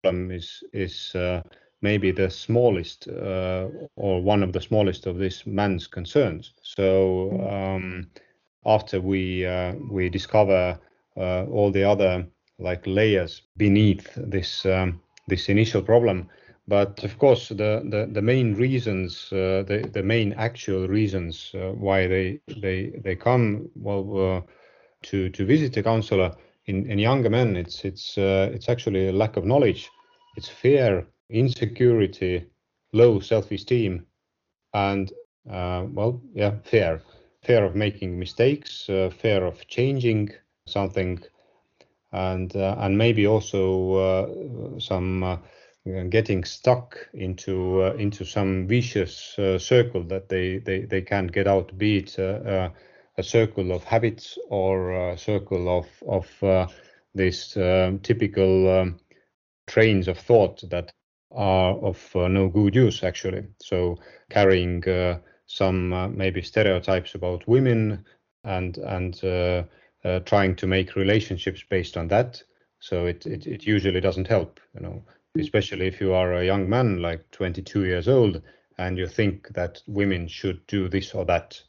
problem 0.03 0.31
is 0.31 0.63
is 0.73 1.15
uh, 1.15 1.43
maybe 1.83 2.13
the 2.13 2.31
smallest 2.31 3.09
uh, 3.09 3.69
or 3.97 4.23
one 4.23 4.43
of 4.43 4.53
the 4.53 4.61
smallest 4.61 5.07
of 5.07 5.19
this 5.19 5.47
man's 5.47 5.87
concerns. 5.87 6.53
So 6.63 7.47
um, 7.51 8.11
after 8.67 9.01
we 9.01 9.47
uh, 9.47 9.75
we 9.91 10.09
discover 10.09 10.79
uh, 11.17 11.45
all 11.47 11.71
the 11.71 11.85
other 11.85 12.27
like 12.59 12.87
layers 12.87 13.43
beneath 13.57 14.09
this 14.17 14.67
um, 14.67 15.01
this 15.29 15.49
initial 15.49 15.83
problem, 15.83 16.29
but 16.67 17.03
of 17.05 17.19
course 17.19 17.49
the 17.49 17.83
the, 17.91 18.09
the 18.13 18.23
main 18.23 18.55
reasons 18.55 19.33
uh, 19.33 19.63
the 19.67 19.89
the 19.93 20.03
main 20.03 20.33
actual 20.35 20.89
reasons 20.89 21.53
uh, 21.55 21.73
why 21.73 22.07
they 22.07 22.41
they 22.47 22.81
they 22.89 23.05
come 23.17 23.69
well 23.77 24.45
to 25.03 25.19
to 25.21 25.45
visit 25.45 25.77
a 25.77 25.83
counselor 25.83 26.31
in, 26.67 26.89
in 26.91 26.99
younger 26.99 27.29
men, 27.31 27.57
it's 27.57 27.85
it's 27.85 28.17
uh, 28.19 28.51
it's 28.53 28.69
actually 28.69 29.09
a 29.09 29.13
lack 29.13 29.37
of 29.37 29.45
knowledge, 29.45 29.91
it's 30.37 30.49
fear, 30.49 31.07
insecurity, 31.29 32.47
low 32.93 33.19
self-esteem, 33.21 34.07
and 34.75 35.13
uh, 35.51 35.85
well, 35.93 36.21
yeah, 36.35 36.55
fear, 36.63 37.03
fear 37.43 37.65
of 37.65 37.75
making 37.75 38.19
mistakes, 38.19 38.89
uh, 38.89 39.11
fear 39.11 39.45
of 39.45 39.67
changing 39.69 40.31
something, 40.67 41.19
and 42.13 42.55
uh, 42.57 42.77
and 42.79 42.97
maybe 42.99 43.27
also 43.27 43.93
uh, 43.95 44.79
some. 44.81 45.41
Uh, 45.87 46.03
getting 46.11 46.45
stuck 46.45 47.09
into 47.15 47.83
into 47.99 48.25
some 48.25 48.67
vicious 48.69 49.35
circle 49.59 50.03
that 50.05 50.29
they, 50.29 50.59
they, 50.59 50.83
they 50.83 51.01
can't 51.01 51.33
get 51.33 51.47
out, 51.47 51.77
be 51.79 51.97
it 51.97 52.19
a 53.21 53.23
circle 53.23 53.73
of 53.73 53.85
habits 53.85 54.39
or 54.49 54.93
a 55.13 55.19
circle 55.19 55.69
of 55.79 55.87
of 56.09 56.43
uh, 56.43 56.67
these 57.15 57.57
um, 57.57 57.99
typical 58.01 58.69
um, 58.69 58.99
trains 59.67 60.09
of 60.09 60.19
thought 60.19 60.63
that 60.71 60.91
are 61.33 61.75
of 61.79 62.17
uh, 62.17 62.29
no 62.29 62.49
good 62.49 62.75
use 62.75 63.05
actually. 63.05 63.45
So 63.59 63.99
carrying 64.31 64.87
uh, 64.89 65.19
some 65.47 65.93
uh, 65.93 66.09
maybe 66.09 66.43
stereotypes 66.43 67.15
about 67.15 67.47
women 67.47 68.05
and 68.45 68.79
and 68.79 69.23
uh, 69.25 69.65
uh, 70.05 70.21
trying 70.21 70.57
to 70.57 70.67
make 70.67 70.97
relationships 70.97 71.63
based 71.69 71.97
on 71.97 72.09
that. 72.09 72.43
So 72.81 73.07
it, 73.07 73.27
it 73.27 73.47
it 73.47 73.67
usually 73.67 74.01
doesn't 74.01 74.29
help, 74.29 74.61
you 74.75 74.81
know, 74.81 75.05
especially 75.39 75.87
if 75.87 76.01
you 76.01 76.13
are 76.13 76.35
a 76.35 76.45
young 76.45 76.69
man 76.69 77.01
like 77.01 77.31
22 77.31 77.85
years 77.85 78.09
old 78.09 78.43
and 78.79 78.99
you 78.99 79.07
think 79.07 79.49
that 79.49 79.83
women 79.87 80.27
should 80.27 80.67
do 80.67 80.89
this 80.89 81.15
or 81.15 81.25
that 81.25 81.63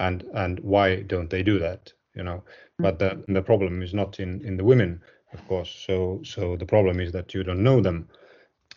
and 0.00 0.24
and 0.34 0.60
why 0.60 1.02
don't 1.02 1.30
they 1.30 1.42
do 1.42 1.58
that 1.58 1.92
you 2.14 2.22
know? 2.22 2.42
Mm. 2.80 2.82
but 2.82 2.98
the 2.98 3.24
the 3.28 3.42
problem 3.42 3.82
is 3.82 3.94
not 3.94 4.20
in 4.20 4.44
in 4.44 4.56
the 4.56 4.64
women 4.64 5.00
of 5.32 5.46
course. 5.48 5.70
So 5.86 6.20
so 6.24 6.56
the 6.56 6.66
problem 6.66 7.00
is 7.00 7.12
that 7.12 7.34
you 7.34 7.42
don't 7.44 7.62
know 7.62 7.80
them. 7.80 8.08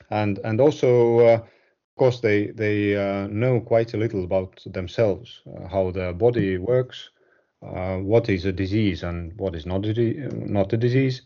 And 0.09 0.39
and 0.39 0.59
also 0.59 1.19
uh, 1.19 1.33
of 1.35 1.95
course 1.97 2.19
they 2.19 2.47
they 2.47 2.95
uh, 2.95 3.27
know 3.27 3.61
quite 3.61 3.93
a 3.93 3.97
little 3.97 4.23
about 4.23 4.61
themselves 4.65 5.41
uh, 5.47 5.67
how 5.67 5.91
their 5.91 6.13
body 6.13 6.57
works 6.57 7.09
uh, 7.61 7.97
what 7.97 8.29
is 8.29 8.45
a 8.45 8.51
disease 8.51 9.03
and 9.03 9.33
what 9.37 9.55
is 9.55 9.65
not 9.65 9.85
a 9.85 9.91
not 10.45 10.73
a 10.73 10.77
disease 10.77 11.21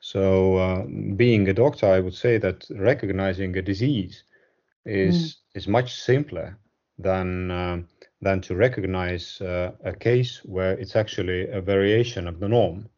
so 0.00 0.56
uh, 0.56 0.84
being 1.16 1.48
a 1.48 1.54
doctor 1.54 1.86
i 1.86 2.00
would 2.00 2.14
say 2.14 2.38
that 2.38 2.66
recognizing 2.70 3.56
a 3.56 3.62
disease 3.62 4.24
is 4.84 5.16
mm. 5.16 5.36
is 5.54 5.68
much 5.68 5.94
simpler 5.94 6.58
than 6.98 7.50
uh, 7.50 7.80
than 8.22 8.40
to 8.42 8.54
recognize 8.54 9.40
uh, 9.40 9.72
a 9.84 9.92
case 9.92 10.40
where 10.44 10.72
it's 10.72 10.96
actually 10.96 11.48
a 11.50 11.60
variation 11.60 12.28
of 12.28 12.38
the 12.38 12.48
norm, 12.48 12.88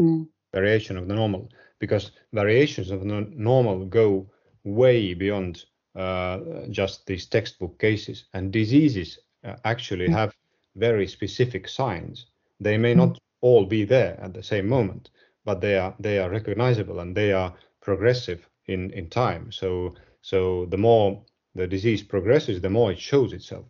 mm. 0.00 0.26
variation 0.54 0.96
of 0.96 1.08
the 1.08 1.14
normal, 1.14 1.48
because 1.78 2.12
variations 2.32 2.90
of 2.90 3.00
the 3.00 3.26
normal 3.34 3.84
go 3.86 4.26
way 4.64 5.14
beyond 5.14 5.64
uh, 5.96 6.38
just 6.70 7.06
these 7.06 7.26
textbook 7.26 7.78
cases, 7.78 8.24
and 8.34 8.52
diseases 8.52 9.18
uh, 9.44 9.54
actually 9.64 10.08
mm. 10.08 10.12
have 10.12 10.32
very 10.76 11.06
specific 11.06 11.68
signs. 11.68 12.26
They 12.60 12.78
may 12.78 12.94
mm. 12.94 12.98
not 12.98 13.18
all 13.40 13.64
be 13.64 13.84
there 13.84 14.18
at 14.20 14.32
the 14.32 14.42
same 14.42 14.68
moment, 14.68 15.10
but 15.46 15.60
they 15.60 15.78
are 15.78 15.94
they 15.98 16.18
are 16.18 16.30
recognizable 16.30 17.00
and 17.00 17.16
they 17.16 17.32
are 17.32 17.54
progressive 17.80 18.46
in 18.66 18.90
in 18.90 19.08
time. 19.08 19.50
So 19.50 19.94
so 20.20 20.66
the 20.66 20.78
more 20.78 21.24
the 21.54 21.66
disease 21.66 22.02
progresses, 22.02 22.60
the 22.60 22.70
more 22.70 22.92
it 22.92 23.00
shows 23.00 23.32
itself 23.32 23.64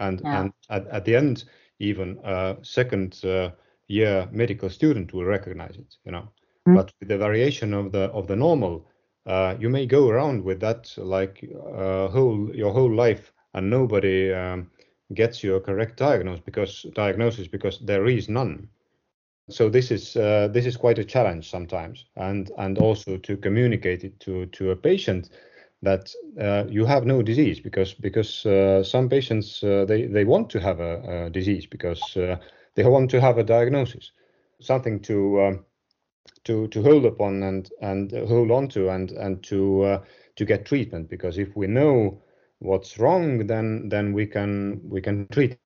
and 0.00 0.20
yeah. 0.24 0.40
and 0.40 0.52
at, 0.70 0.86
at 0.88 1.04
the 1.04 1.14
end 1.14 1.44
even 1.78 2.18
a 2.24 2.56
second 2.62 3.24
uh, 3.24 3.50
year 3.86 4.28
medical 4.32 4.68
student 4.68 5.12
will 5.12 5.24
recognize 5.24 5.76
it 5.76 5.94
you 6.04 6.12
know 6.12 6.28
mm. 6.68 6.74
but 6.74 6.92
with 6.98 7.08
the 7.08 7.18
variation 7.18 7.72
of 7.72 7.92
the 7.92 8.04
of 8.10 8.26
the 8.26 8.36
normal 8.36 8.86
uh, 9.26 9.54
you 9.60 9.68
may 9.68 9.86
go 9.86 10.08
around 10.08 10.42
with 10.42 10.58
that 10.60 10.92
like 10.96 11.46
uh, 11.76 12.08
whole 12.08 12.50
your 12.54 12.72
whole 12.72 12.92
life 12.92 13.32
and 13.54 13.68
nobody 13.68 14.32
um, 14.32 14.70
gets 15.14 15.44
you 15.44 15.56
a 15.56 15.60
correct 15.60 15.96
diagnosis 15.96 16.42
because 16.44 16.86
diagnosis 16.94 17.46
because 17.46 17.78
there 17.80 18.06
is 18.06 18.28
none 18.28 18.68
so 19.50 19.68
this 19.68 19.90
is 19.90 20.16
uh, 20.16 20.48
this 20.52 20.66
is 20.66 20.76
quite 20.76 20.98
a 20.98 21.04
challenge 21.04 21.50
sometimes 21.50 22.06
and 22.16 22.50
and 22.58 22.78
also 22.78 23.16
to 23.18 23.36
communicate 23.36 24.04
it 24.04 24.18
to 24.20 24.46
to 24.46 24.70
a 24.70 24.76
patient 24.76 25.30
that 25.82 26.12
uh, 26.40 26.64
you 26.68 26.84
have 26.84 27.06
no 27.06 27.22
disease 27.22 27.60
because 27.60 27.94
because 27.94 28.46
uh, 28.46 28.82
some 28.82 29.08
patients 29.08 29.62
uh, 29.62 29.84
they 29.86 30.06
they 30.06 30.24
want 30.24 30.50
to 30.50 30.60
have 30.60 30.80
a, 30.80 31.26
a 31.26 31.30
disease 31.30 31.66
because 31.66 32.16
uh, 32.16 32.36
they 32.74 32.84
want 32.84 33.10
to 33.10 33.20
have 33.20 33.38
a 33.38 33.44
diagnosis, 33.44 34.12
something 34.60 35.00
to 35.00 35.40
um, 35.40 35.64
to 36.44 36.68
to 36.68 36.82
hold 36.82 37.04
upon 37.06 37.42
and 37.42 37.70
and 37.80 38.12
hold 38.12 38.50
on 38.50 38.68
to 38.68 38.88
and 38.90 39.12
and 39.12 39.42
to 39.42 39.82
uh, 39.82 40.02
to 40.36 40.44
get 40.44 40.66
treatment 40.66 41.08
because 41.08 41.38
if 41.38 41.56
we 41.56 41.66
know 41.66 42.22
what's 42.58 42.98
wrong 42.98 43.46
then 43.46 43.88
then 43.88 44.12
we 44.12 44.26
can 44.26 44.80
we 44.88 45.00
can 45.00 45.26
treat 45.28 45.58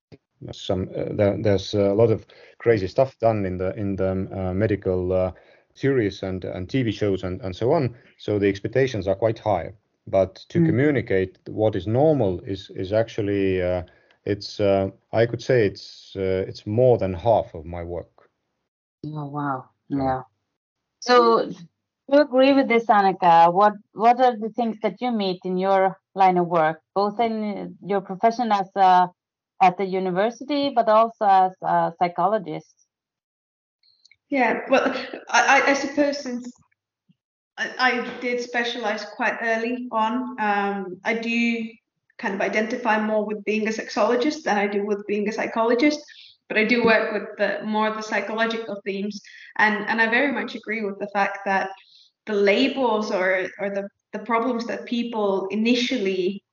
some 0.51 0.89
uh, 0.95 1.05
there, 1.11 1.37
there's 1.41 1.73
a 1.73 1.93
lot 1.93 2.11
of 2.11 2.25
crazy 2.59 2.87
stuff 2.87 3.17
done 3.19 3.45
in 3.45 3.57
the 3.57 3.75
in 3.75 3.95
the 3.95 4.15
medical 4.53 5.33
series 5.73 6.23
and 6.23 6.45
and 6.45 6.67
TV 6.67 6.93
shows 6.93 7.23
and 7.23 7.41
and 7.41 7.55
so 7.55 7.71
on 7.71 7.95
so 8.17 8.39
the 8.39 8.47
expectations 8.47 9.07
are 9.07 9.15
quite 9.15 9.39
high 9.39 9.71
but 10.07 10.35
to 10.49 10.59
mm. 10.59 10.65
communicate 10.67 11.39
what 11.47 11.75
is 11.75 11.87
normal 11.87 12.39
is 12.41 12.69
is 12.75 12.93
actually 12.93 13.61
uh, 13.61 13.83
it's 14.25 14.59
uh, 14.59 14.89
I 15.11 15.25
could 15.25 15.41
say 15.41 15.65
it's 15.65 16.13
uh, 16.15 16.45
it's 16.47 16.65
more 16.65 16.97
than 16.97 17.13
half 17.13 17.53
of 17.53 17.65
my 17.65 17.83
work. 17.83 18.29
Oh 19.05 19.25
wow! 19.25 19.69
Yeah. 19.87 20.21
So 20.99 21.49
do 21.49 21.55
you 22.07 22.21
agree 22.21 22.53
with 22.53 22.67
this, 22.67 22.85
Annika? 22.85 23.53
What 23.53 23.73
what 23.93 24.19
are 24.19 24.35
the 24.37 24.49
things 24.49 24.77
that 24.81 25.01
you 25.01 25.11
meet 25.11 25.41
in 25.43 25.57
your 25.57 25.99
line 26.15 26.37
of 26.37 26.47
work, 26.47 26.81
both 26.93 27.19
in 27.19 27.77
your 27.85 28.01
profession 28.01 28.51
as 28.51 28.69
a 28.75 29.09
at 29.61 29.77
the 29.77 29.85
university, 29.85 30.71
but 30.75 30.89
also 30.89 31.25
as 31.25 31.51
a 31.61 31.93
psychologist? 31.99 32.73
Yeah, 34.29 34.61
well, 34.69 34.93
I, 35.29 35.61
I 35.67 35.73
suppose 35.73 36.19
since 36.19 36.51
I, 37.57 37.71
I 37.79 38.19
did 38.19 38.41
specialize 38.41 39.05
quite 39.05 39.37
early 39.41 39.87
on. 39.91 40.35
Um, 40.39 40.99
I 41.03 41.13
do 41.13 41.69
kind 42.17 42.33
of 42.33 42.41
identify 42.41 42.99
more 42.99 43.25
with 43.25 43.43
being 43.45 43.67
a 43.67 43.71
sexologist 43.71 44.43
than 44.43 44.57
I 44.57 44.67
do 44.67 44.85
with 44.85 45.05
being 45.07 45.27
a 45.29 45.31
psychologist, 45.31 45.99
but 46.47 46.57
I 46.57 46.65
do 46.65 46.83
work 46.83 47.13
with 47.13 47.37
the 47.37 47.65
more 47.65 47.91
the 47.91 48.01
psychological 48.01 48.81
themes, 48.85 49.21
and 49.57 49.87
and 49.87 50.01
I 50.01 50.09
very 50.09 50.31
much 50.31 50.55
agree 50.55 50.83
with 50.83 50.99
the 50.99 51.09
fact 51.13 51.39
that 51.45 51.69
the 52.25 52.33
labels 52.33 53.11
or 53.11 53.47
or 53.59 53.69
the 53.69 53.87
the 54.11 54.19
problems 54.19 54.65
that 54.67 54.85
people 54.85 55.47
initially 55.51 56.43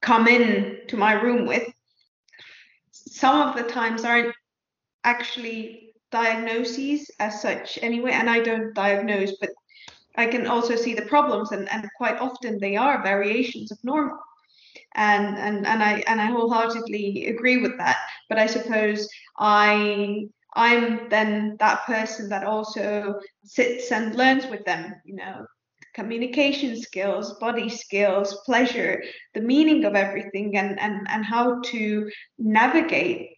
come 0.00 0.28
in 0.28 0.80
to 0.88 0.96
my 0.96 1.14
room 1.14 1.46
with 1.46 1.66
some 3.14 3.48
of 3.48 3.54
the 3.54 3.62
times 3.62 4.04
aren't 4.04 4.34
actually 5.04 5.92
diagnoses 6.10 7.08
as 7.20 7.40
such 7.40 7.78
anyway 7.80 8.10
and 8.12 8.28
i 8.28 8.40
don't 8.40 8.74
diagnose 8.74 9.32
but 9.40 9.50
i 10.16 10.26
can 10.26 10.46
also 10.46 10.74
see 10.74 10.94
the 10.94 11.06
problems 11.14 11.52
and, 11.52 11.70
and 11.70 11.88
quite 11.96 12.18
often 12.18 12.58
they 12.58 12.76
are 12.76 13.02
variations 13.02 13.70
of 13.70 13.78
normal. 13.84 14.18
And 14.96 15.36
and 15.46 15.66
and 15.66 15.82
i 15.82 16.02
and 16.06 16.20
i 16.20 16.26
wholeheartedly 16.26 17.26
agree 17.26 17.58
with 17.64 17.76
that. 17.78 17.98
But 18.28 18.38
i 18.38 18.46
suppose 18.46 19.08
i 19.38 20.26
i'm 20.54 21.08
then 21.08 21.56
that 21.58 21.84
person 21.84 22.28
that 22.28 22.44
also 22.44 23.20
sits 23.44 23.90
and 23.90 24.14
learns 24.14 24.46
with 24.46 24.64
them 24.64 24.94
you 25.04 25.16
know 25.16 25.46
communication 25.94 26.80
skills, 26.80 27.34
body 27.38 27.68
skills, 27.68 28.40
pleasure, 28.44 29.02
the 29.32 29.40
meaning 29.40 29.84
of 29.84 29.94
everything, 29.94 30.56
and, 30.56 30.78
and, 30.80 31.06
and 31.08 31.24
how 31.24 31.60
to 31.62 32.10
navigate 32.38 33.30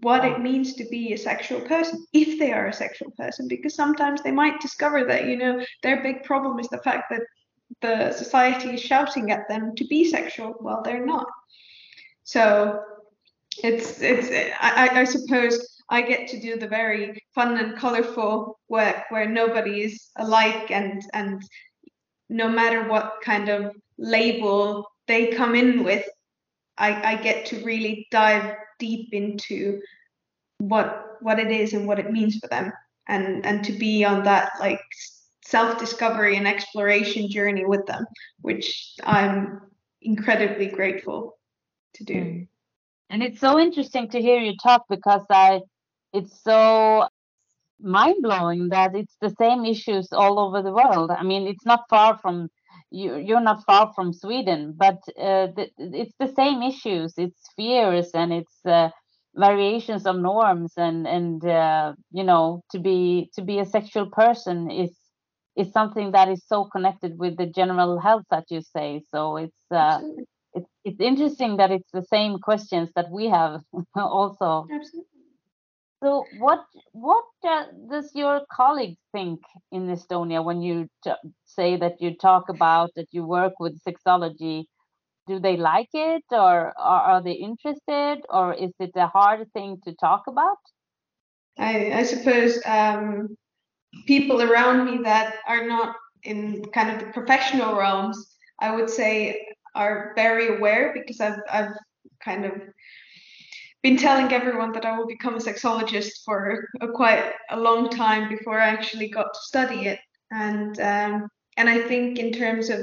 what 0.00 0.24
it 0.24 0.40
means 0.40 0.74
to 0.74 0.84
be 0.86 1.12
a 1.12 1.18
sexual 1.18 1.60
person 1.60 2.06
if 2.12 2.38
they 2.38 2.52
are 2.52 2.68
a 2.68 2.72
sexual 2.72 3.10
person 3.18 3.46
because 3.46 3.74
sometimes 3.74 4.22
they 4.22 4.32
might 4.32 4.58
discover 4.58 5.04
that 5.04 5.26
you 5.26 5.36
know 5.36 5.62
their 5.82 6.02
big 6.02 6.24
problem 6.24 6.58
is 6.58 6.68
the 6.68 6.78
fact 6.78 7.10
that 7.10 7.20
the 7.82 8.10
society 8.12 8.70
is 8.70 8.80
shouting 8.80 9.30
at 9.30 9.46
them 9.50 9.74
to 9.76 9.86
be 9.88 10.04
sexual 10.08 10.54
well 10.60 10.80
they're 10.82 11.04
not. 11.04 11.26
So 12.24 12.80
it's 13.62 14.00
it's 14.00 14.28
I, 14.60 15.00
I 15.00 15.04
suppose 15.04 15.60
I 15.90 16.00
get 16.00 16.26
to 16.28 16.40
do 16.40 16.56
the 16.56 16.68
very 16.68 17.22
fun 17.34 17.58
and 17.58 17.76
colorful 17.76 18.58
work 18.68 19.04
where 19.10 19.28
nobody 19.28 19.82
is 19.82 20.08
alike 20.16 20.70
and 20.70 21.02
and 21.12 21.42
no 22.32 22.48
matter 22.48 22.88
what 22.88 23.16
kind 23.22 23.48
of 23.48 23.76
label 23.98 24.90
they 25.06 25.28
come 25.28 25.54
in 25.54 25.84
with, 25.84 26.04
I, 26.78 27.12
I 27.12 27.22
get 27.22 27.46
to 27.46 27.62
really 27.62 28.08
dive 28.10 28.56
deep 28.78 29.12
into 29.12 29.80
what 30.58 31.18
what 31.20 31.38
it 31.38 31.50
is 31.50 31.72
and 31.72 31.86
what 31.86 31.98
it 31.98 32.10
means 32.10 32.38
for 32.38 32.48
them 32.48 32.72
and 33.08 33.44
and 33.44 33.64
to 33.64 33.72
be 33.72 34.04
on 34.04 34.22
that 34.24 34.52
like 34.60 34.80
self-discovery 35.44 36.36
and 36.36 36.46
exploration 36.46 37.28
journey 37.28 37.64
with 37.64 37.84
them 37.86 38.04
which 38.40 38.94
i'm 39.04 39.60
incredibly 40.00 40.66
grateful 40.66 41.36
to 41.94 42.04
do 42.04 42.14
mm. 42.14 42.48
and 43.10 43.22
it's 43.22 43.40
so 43.40 43.58
interesting 43.58 44.08
to 44.08 44.20
hear 44.20 44.40
you 44.40 44.54
talk 44.56 44.84
because 44.88 45.24
i 45.30 45.60
it's 46.12 46.42
so 46.42 47.06
mind 47.82 48.16
blowing 48.22 48.68
that 48.70 48.94
it's 48.94 49.16
the 49.20 49.34
same 49.38 49.64
issues 49.64 50.12
all 50.12 50.38
over 50.38 50.62
the 50.62 50.72
world. 50.72 51.10
I 51.10 51.22
mean, 51.22 51.46
it's 51.46 51.66
not 51.66 51.84
far 51.90 52.18
from 52.18 52.48
you. 52.90 53.16
You're 53.16 53.40
not 53.40 53.64
far 53.64 53.92
from 53.94 54.12
Sweden, 54.12 54.74
but 54.76 54.98
uh, 55.18 55.48
the, 55.56 55.68
it's 55.78 56.14
the 56.18 56.32
same 56.34 56.62
issues. 56.62 57.14
It's 57.16 57.50
fears 57.56 58.10
and 58.14 58.32
it's 58.32 58.66
uh, 58.66 58.90
variations 59.34 60.06
of 60.06 60.16
norms, 60.16 60.72
and 60.76 61.06
and 61.06 61.44
uh, 61.44 61.94
you 62.10 62.24
know, 62.24 62.62
to 62.70 62.78
be 62.78 63.30
to 63.34 63.42
be 63.42 63.58
a 63.58 63.66
sexual 63.66 64.06
person 64.06 64.70
is 64.70 64.90
is 65.56 65.72
something 65.72 66.12
that 66.12 66.28
is 66.28 66.42
so 66.46 66.64
connected 66.64 67.18
with 67.18 67.36
the 67.36 67.46
general 67.46 67.98
health 67.98 68.24
that 68.30 68.44
you 68.50 68.62
say. 68.62 69.02
So 69.10 69.36
it's 69.36 69.64
uh, 69.70 70.00
it's 70.54 70.70
it's 70.84 71.00
interesting 71.00 71.56
that 71.56 71.70
it's 71.70 71.90
the 71.92 72.04
same 72.10 72.38
questions 72.38 72.90
that 72.96 73.10
we 73.10 73.28
have 73.28 73.60
also. 73.94 74.66
Absolutely. 74.72 75.11
So, 76.02 76.24
what 76.38 76.64
what 76.90 77.24
uh, 77.44 77.66
does 77.88 78.10
your 78.14 78.40
colleagues 78.52 78.98
think 79.12 79.40
in 79.70 79.86
Estonia 79.86 80.44
when 80.44 80.60
you 80.60 80.88
say 81.44 81.76
that 81.76 82.02
you 82.02 82.16
talk 82.16 82.48
about 82.48 82.90
that 82.96 83.06
you 83.12 83.24
work 83.24 83.54
with 83.60 83.80
sexology? 83.84 84.64
Do 85.28 85.38
they 85.38 85.56
like 85.56 85.90
it, 85.94 86.24
or, 86.32 86.72
or 86.76 86.98
are 87.10 87.22
they 87.22 87.34
interested, 87.34 88.18
or 88.28 88.52
is 88.54 88.72
it 88.80 88.90
a 88.96 89.06
hard 89.06 89.46
thing 89.52 89.78
to 89.84 89.94
talk 89.94 90.24
about? 90.26 90.58
I, 91.56 91.92
I 91.92 92.02
suppose 92.02 92.58
um, 92.66 93.36
people 94.06 94.42
around 94.42 94.84
me 94.84 95.04
that 95.04 95.36
are 95.46 95.68
not 95.68 95.94
in 96.24 96.64
kind 96.74 96.90
of 96.90 96.98
the 96.98 97.12
professional 97.12 97.76
realms, 97.76 98.36
I 98.60 98.74
would 98.74 98.90
say, 98.90 99.46
are 99.76 100.12
very 100.16 100.56
aware 100.56 100.92
because 100.92 101.20
I've 101.20 101.38
I've 101.48 101.76
kind 102.24 102.44
of 102.44 102.54
been 103.82 103.96
telling 103.96 104.32
everyone 104.32 104.72
that 104.72 104.84
I 104.84 104.96
will 104.96 105.06
become 105.06 105.34
a 105.34 105.38
sexologist 105.38 106.24
for 106.24 106.68
a, 106.80 106.88
quite 106.88 107.32
a 107.50 107.58
long 107.58 107.90
time 107.90 108.28
before 108.28 108.60
I 108.60 108.68
actually 108.68 109.08
got 109.08 109.34
to 109.34 109.40
study 109.40 109.86
it. 109.86 109.98
And 110.30 110.80
um, 110.80 111.28
and 111.56 111.68
I 111.68 111.82
think 111.82 112.18
in 112.18 112.32
terms 112.32 112.70
of 112.70 112.80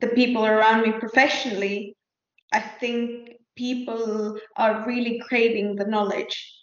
the 0.00 0.08
people 0.08 0.46
around 0.46 0.82
me 0.82 0.92
professionally, 0.92 1.96
I 2.52 2.60
think 2.60 3.30
people 3.56 4.38
are 4.56 4.86
really 4.86 5.20
craving 5.26 5.76
the 5.76 5.86
knowledge 5.86 6.54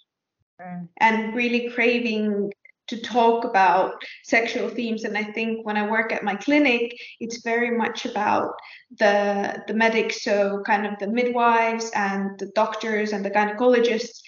mm. 0.62 0.88
and 0.98 1.36
really 1.36 1.70
craving 1.70 2.52
to 2.94 3.02
talk 3.02 3.44
about 3.46 3.94
sexual 4.24 4.70
themes. 4.70 5.04
And 5.04 5.18
i 5.18 5.24
think 5.24 5.66
when 5.66 5.78
i 5.78 5.90
work 5.90 6.14
at 6.14 6.24
my 6.30 6.36
clinic 6.36 6.86
it's 7.20 7.44
very 7.52 7.72
much 7.84 8.06
about 8.06 8.52
the 9.00 9.64
the 9.68 9.74
medics. 9.74 10.24
So 10.24 10.62
kind 10.66 10.86
of 10.86 10.94
the 11.00 11.08
midwives 11.20 11.92
and 11.96 12.38
the 12.40 12.50
doctors 12.62 13.12
and 13.14 13.24
the 13.26 13.32
gynecologists 13.38 14.20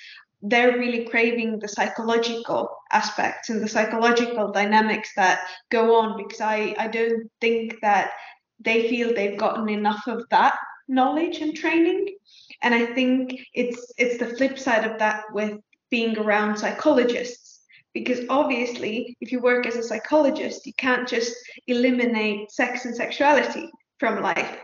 they're 0.47 0.77
really 0.77 1.05
craving 1.05 1.59
the 1.59 1.67
psychological 1.67 2.69
aspects 2.91 3.49
and 3.49 3.61
the 3.63 3.67
psychological 3.75 4.51
dynamics 4.51 5.09
that 5.15 5.37
go 5.71 5.83
on 5.99 6.17
because 6.21 6.41
i 6.41 6.75
i 6.77 6.87
don't 6.87 7.23
think 7.41 7.79
that 7.81 8.11
they 8.67 8.87
feel 8.89 9.13
they've 9.13 9.43
gotten 9.45 9.67
enough 9.69 10.03
of 10.07 10.19
that 10.29 10.55
knowledge 10.87 11.37
and 11.39 11.55
training. 11.55 12.01
And 12.61 12.73
i 12.73 12.85
think 12.97 13.19
it's 13.53 13.81
it's 13.97 14.17
the 14.17 14.31
flip 14.37 14.57
side 14.65 14.85
of 14.89 14.99
that 14.99 15.23
with 15.37 15.53
being 15.89 16.17
around 16.17 16.57
psychologists 16.57 17.44
because 17.95 18.19
obviously 18.29 19.17
if 19.21 19.31
you 19.31 19.39
work 19.39 19.65
as 19.65 19.77
a 19.77 19.81
psychologist 19.81 20.67
you 20.67 20.73
can't 20.73 21.07
just 21.07 21.33
eliminate 21.65 22.51
sex 22.51 22.85
and 22.85 22.95
sexuality 22.95 23.71
from 23.99 24.21
life. 24.21 24.59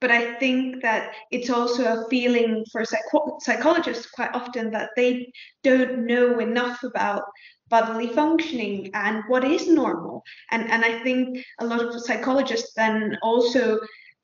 But 0.00 0.12
i 0.12 0.34
think 0.38 0.80
that 0.82 1.12
it's 1.30 1.50
also 1.50 1.82
a 1.84 2.08
feeling 2.08 2.64
for 2.72 2.84
psych- 2.84 3.40
psychologists 3.40 4.06
quite 4.06 4.34
often 4.34 4.70
that 4.70 4.90
they 4.96 5.30
don't 5.62 6.06
know 6.06 6.38
enough 6.38 6.82
about 6.84 7.24
bodily 7.68 8.08
functioning 8.08 8.90
and 8.94 9.24
what 9.28 9.44
is 9.44 9.68
normal. 9.68 10.22
And 10.52 10.70
and 10.70 10.84
i 10.84 11.02
think 11.02 11.44
a 11.60 11.66
lot 11.66 11.82
of 11.82 12.00
psychologists 12.00 12.72
then 12.74 13.18
also 13.22 13.78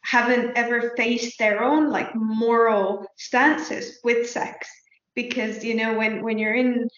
haven't 0.04 0.56
ever 0.56 0.92
faced 0.96 1.38
their 1.38 1.64
own 1.64 1.90
like 1.90 2.14
moral 2.14 3.06
stances 3.16 3.98
with 4.04 4.30
sex. 4.30 4.68
Because 5.14 5.64
you 5.64 5.74
know 5.74 5.94
when 5.98 6.22
when 6.22 6.38
you're 6.38 6.60
in 6.64 6.88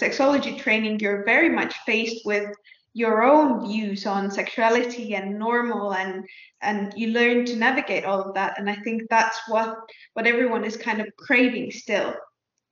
sexology 0.00 0.58
training, 0.58 1.00
you're 1.00 1.24
very 1.24 1.48
much 1.48 1.74
faced 1.86 2.24
with 2.24 2.50
your 2.92 3.22
own 3.22 3.66
views 3.66 4.06
on 4.06 4.30
sexuality 4.30 5.14
and 5.14 5.38
normal 5.38 5.94
and 5.94 6.24
and 6.60 6.92
you 6.96 7.08
learn 7.08 7.44
to 7.44 7.54
navigate 7.54 8.04
all 8.04 8.20
of 8.20 8.34
that. 8.34 8.58
And 8.58 8.68
i 8.68 8.74
think 8.76 9.02
that's 9.08 9.38
what 9.48 9.76
what 10.14 10.26
everyone 10.26 10.64
is 10.64 10.76
kind 10.76 11.00
of 11.00 11.06
craving 11.16 11.70
still 11.70 12.14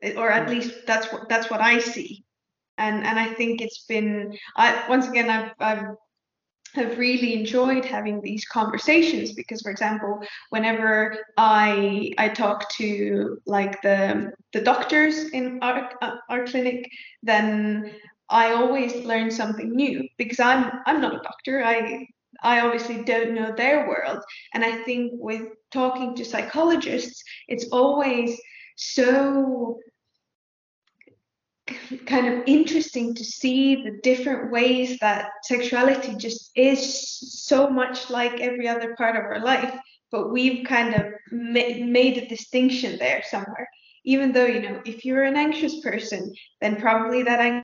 eh, 0.02 0.14
or 0.16 0.30
at 0.30 0.48
mm. 0.48 0.50
least 0.50 0.86
that's 0.86 1.12
what 1.12 1.28
that's 1.28 1.50
what 1.50 1.60
i 1.60 1.78
see. 1.78 2.24
And 2.78 3.06
and 3.06 3.18
i 3.18 3.32
think 3.34 3.60
it's 3.60 3.84
been 3.86 4.36
i 4.56 4.84
once 4.88 5.06
again 5.06 5.30
i've 5.30 5.52
i've 5.60 5.84
have 6.74 6.98
really 6.98 7.34
enjoyed 7.34 7.84
having 7.84 8.20
these 8.20 8.44
conversations 8.44 9.32
because 9.32 9.60
for 9.62 9.70
example 9.70 10.20
whenever 10.50 11.16
i 11.36 12.12
i 12.18 12.28
talk 12.28 12.68
to 12.70 13.38
like 13.46 13.80
the 13.82 14.32
the 14.52 14.60
doctors 14.60 15.30
in 15.30 15.58
our 15.62 15.90
uh, 16.02 16.16
our 16.28 16.44
clinic 16.46 16.88
then 17.22 17.92
i 18.28 18.52
always 18.52 18.94
learn 19.04 19.30
something 19.30 19.74
new 19.74 20.06
because 20.18 20.40
i'm 20.40 20.70
i'm 20.86 21.00
not 21.00 21.14
a 21.14 21.22
doctor. 21.22 21.62
I 21.64 22.06
i 22.42 22.60
obviously 22.60 23.02
don't 23.02 23.34
know 23.34 23.52
their 23.56 23.88
world. 23.88 24.22
And 24.54 24.64
i 24.64 24.72
think 24.82 25.12
with 25.14 25.48
talking 25.72 26.14
to 26.16 26.24
psychologists 26.24 27.22
it's 27.48 27.68
always 27.72 28.38
so 28.76 29.78
kind 32.06 32.26
of 32.26 32.42
interesting 32.46 33.14
to 33.14 33.24
see 33.24 33.82
the 33.82 33.98
different 34.02 34.50
ways 34.50 34.98
that 35.00 35.30
sexuality 35.42 36.14
just 36.16 36.50
is 36.54 37.18
so 37.46 37.68
much 37.68 38.10
like 38.10 38.40
every 38.40 38.68
other 38.68 38.94
part 38.96 39.16
of 39.16 39.22
our 39.22 39.40
life 39.40 39.74
but 40.10 40.32
we've 40.32 40.66
kind 40.66 40.94
of 40.94 41.06
ma- 41.30 41.84
made 41.84 42.18
a 42.18 42.26
distinction 42.28 42.98
there 42.98 43.22
somewhere. 43.24 43.68
Even 44.04 44.32
though 44.32 44.46
you 44.46 44.62
know 44.62 44.80
if 44.86 45.04
you're 45.04 45.24
an 45.24 45.36
anxious 45.36 45.80
person 45.80 46.32
then 46.60 46.76
probably 46.76 47.22
that 47.22 47.40
I'm 47.40 47.62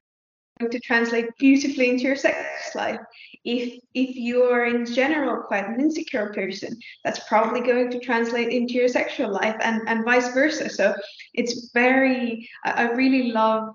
going 0.61 0.71
to 0.71 0.81
translate 0.81 1.27
beautifully 1.39 1.91
into 1.91 2.05
your 2.05 2.17
sex 2.17 2.75
life. 2.75 3.01
If 3.45 3.81
if 3.95 4.15
you're 4.17 4.67
in 4.67 4.87
general 4.87 5.43
quite 5.43 5.67
an 5.67 5.81
insecure 5.81 6.33
person 6.33 6.79
that's 7.03 7.27
probably 7.29 7.61
going 7.61 7.91
to 7.91 7.99
translate 8.01 8.49
into 8.49 8.75
your 8.75 8.89
sexual 8.89 9.33
life 9.33 9.57
and 9.61 9.83
and 9.89 10.05
vice 10.05 10.33
versa. 10.35 10.69
So 10.69 10.95
it's 11.33 11.71
very 11.73 12.49
I 12.65 12.91
really 12.91 13.33
love 13.33 13.75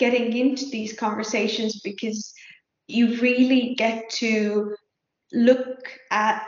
getting 0.00 0.36
into 0.36 0.66
these 0.66 0.92
conversations 0.98 1.80
because 1.82 2.34
you 2.88 3.20
really 3.20 3.76
get 3.76 4.10
to 4.10 4.74
look 5.32 5.88
at 6.10 6.44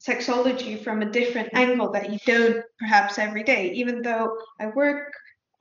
sexology 0.00 0.82
from 0.82 1.02
a 1.02 1.10
different 1.10 1.50
angle 1.52 1.92
that 1.92 2.10
you 2.10 2.18
don't 2.24 2.64
perhaps 2.78 3.18
every 3.18 3.42
day 3.42 3.70
even 3.72 4.02
though 4.02 4.36
i 4.60 4.66
work 4.68 5.12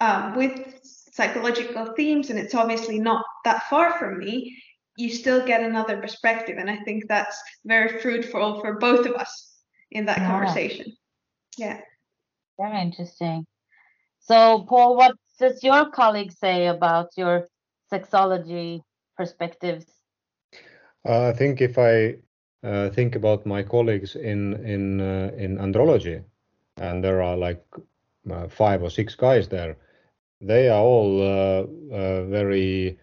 um, 0.03 0.35
with 0.35 0.81
psychological 1.13 1.93
themes, 1.95 2.29
and 2.29 2.39
it's 2.39 2.55
obviously 2.55 2.99
not 2.99 3.23
that 3.45 3.63
far 3.69 3.97
from 3.97 4.17
me, 4.17 4.57
you 4.97 5.09
still 5.09 5.45
get 5.45 5.61
another 5.61 5.97
perspective. 5.97 6.57
And 6.57 6.69
I 6.69 6.77
think 6.83 7.07
that's 7.07 7.39
very 7.65 8.01
fruitful 8.01 8.59
for 8.61 8.79
both 8.79 9.05
of 9.05 9.13
us 9.13 9.53
in 9.91 10.05
that 10.05 10.17
Yeah. 10.17 10.27
conversation. 10.27 10.97
Yeah. 11.57 11.81
Very 12.59 12.81
interesting. 12.81 13.45
So, 14.19 14.65
Paul, 14.67 14.95
what 14.95 15.15
does 15.37 15.63
your 15.63 15.89
colleague 15.89 16.31
say 16.31 16.67
about 16.67 17.17
your 17.17 17.47
sexology 17.91 18.81
perspectives? 19.17 20.03
Uh, 21.05 21.27
I 21.29 21.33
think 21.33 21.61
if 21.61 21.77
I 21.77 22.15
uh, 22.63 22.89
think 22.89 23.15
about 23.15 23.45
my 23.45 23.63
colleagues 23.63 24.15
in 24.15 24.53
in 24.65 24.99
uh, 25.01 25.31
in 25.37 25.57
andrology, 25.57 26.23
and 26.77 27.03
there 27.03 27.21
are 27.21 27.37
like 27.37 27.63
uh, 28.31 28.47
five 28.47 28.81
or 28.83 28.89
six 28.89 29.15
guys 29.15 29.47
there, 29.49 29.77
they 30.41 30.69
are 30.69 30.81
all 30.81 31.21
uh, 31.21 31.65
uh, 31.95 32.23
very 32.25 32.97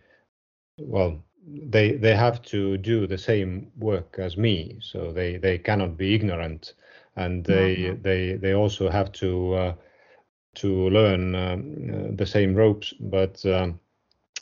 well. 0.79 1.23
They 1.47 1.93
they 1.97 2.15
have 2.17 2.43
to 2.43 2.77
do 2.79 3.07
the 3.07 3.19
same 3.19 3.71
work 3.79 4.17
as 4.19 4.37
me, 4.37 4.77
so 4.81 5.13
they 5.13 5.37
they 5.37 5.59
cannot 5.59 5.97
be 5.97 6.15
ignorant, 6.15 6.75
and 7.17 7.45
they 7.45 7.95
Mhm. 7.95 8.03
they 8.03 8.35
they 8.37 8.53
also 8.55 8.89
have 8.91 9.13
to 9.13 9.55
uh, 9.55 9.75
to 10.57 10.89
learn 10.91 11.35
um, 11.35 11.91
uh, 11.93 12.09
the 12.15 12.27
same 12.27 12.55
ropes, 12.55 12.95
but. 13.01 13.45
Um, 13.47 13.81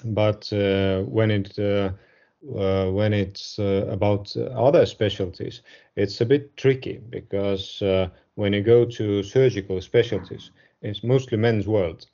but 0.04 0.52
uh, 0.52 1.02
when 1.02 1.30
it 1.30 1.58
uh, 1.58 1.90
uh, 2.56 2.90
when 2.90 3.12
it's 3.12 3.58
uh, 3.58 3.86
about 3.90 4.34
other 4.36 4.86
specialties, 4.86 5.62
it's 5.96 6.20
a 6.20 6.26
bit 6.26 6.56
tricky 6.56 7.00
because 7.10 7.82
uh, 7.82 8.08
when 8.34 8.52
you 8.52 8.62
go 8.62 8.84
to 8.84 9.22
surgical 9.22 9.80
specialties, 9.80 10.50
it's 10.82 11.02
mostly 11.02 11.36
men's 11.38 11.66
world, 11.66 12.06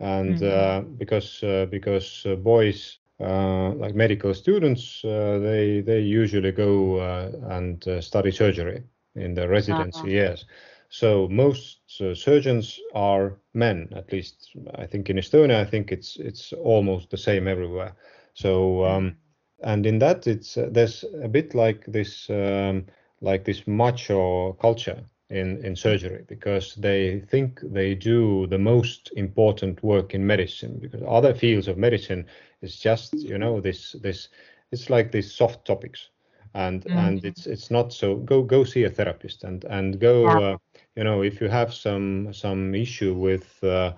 and 0.00 0.42
uh, 0.42 0.82
because 0.98 1.42
uh, 1.42 1.66
because 1.70 2.24
uh, 2.26 2.34
boys 2.36 2.98
uh, 3.20 3.70
like 3.74 3.94
medical 3.94 4.34
students, 4.34 5.04
uh, 5.04 5.38
they 5.42 5.80
they 5.80 6.00
usually 6.00 6.52
go 6.52 6.96
uh, 6.98 7.30
and 7.50 7.86
uh, 7.88 8.00
study 8.00 8.30
surgery 8.30 8.82
in 9.14 9.34
the 9.34 9.48
residency 9.48 10.08
Uh-huh. 10.08 10.08
years. 10.08 10.44
So 10.88 11.28
most 11.28 12.00
uh, 12.00 12.14
surgeons 12.14 12.80
are 12.94 13.38
men, 13.54 13.88
at 13.94 14.12
least 14.12 14.50
I 14.74 14.86
think 14.86 15.08
in 15.10 15.16
Estonia. 15.16 15.56
I 15.60 15.64
think 15.64 15.92
it's 15.92 16.16
it's 16.18 16.52
almost 16.52 17.10
the 17.10 17.16
same 17.18 17.46
everywhere. 17.48 17.94
So 18.34 18.84
um, 18.84 19.16
and 19.62 19.86
in 19.86 19.98
that 19.98 20.26
it's 20.26 20.56
uh, 20.56 20.68
there's 20.70 21.04
a 21.22 21.28
bit 21.28 21.54
like 21.54 21.84
this 21.86 22.30
um, 22.30 22.86
like 23.20 23.44
this 23.44 23.66
macho 23.66 24.52
culture 24.54 25.04
in 25.30 25.58
in 25.64 25.76
surgery 25.76 26.24
because 26.28 26.74
they 26.76 27.20
think 27.20 27.60
they 27.62 27.94
do 27.94 28.46
the 28.46 28.58
most 28.58 29.10
important 29.16 29.82
work 29.82 30.14
in 30.14 30.26
medicine 30.26 30.78
because 30.80 31.02
other 31.06 31.34
fields 31.34 31.68
of 31.68 31.78
medicine 31.78 32.26
is 32.62 32.78
just 32.78 33.24
you 33.24 33.38
know 33.38 33.60
this 33.60 33.92
this 34.02 34.28
it's 34.72 34.90
like 34.90 35.12
these 35.12 35.32
soft 35.32 35.64
topics 35.66 36.08
and 36.54 36.86
and 36.94 37.24
it's 37.24 37.46
it's 37.46 37.70
not 37.70 37.92
so 37.92 38.16
go 38.16 38.42
go 38.42 38.64
see 38.64 38.84
a 38.84 38.90
therapist 38.90 39.44
and 39.44 39.64
and 39.64 39.98
go 40.00 40.38
Yeah. 40.38 40.40
uh, 40.40 40.56
you 40.96 41.04
know 41.04 41.22
if 41.22 41.40
you 41.40 41.48
have 41.48 41.72
some 41.74 42.32
some 42.32 42.74
issue 42.74 43.14
with 43.14 43.62
uh, 43.64 43.92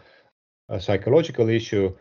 a 0.68 0.80
psychological 0.80 1.48
issue 1.48 1.92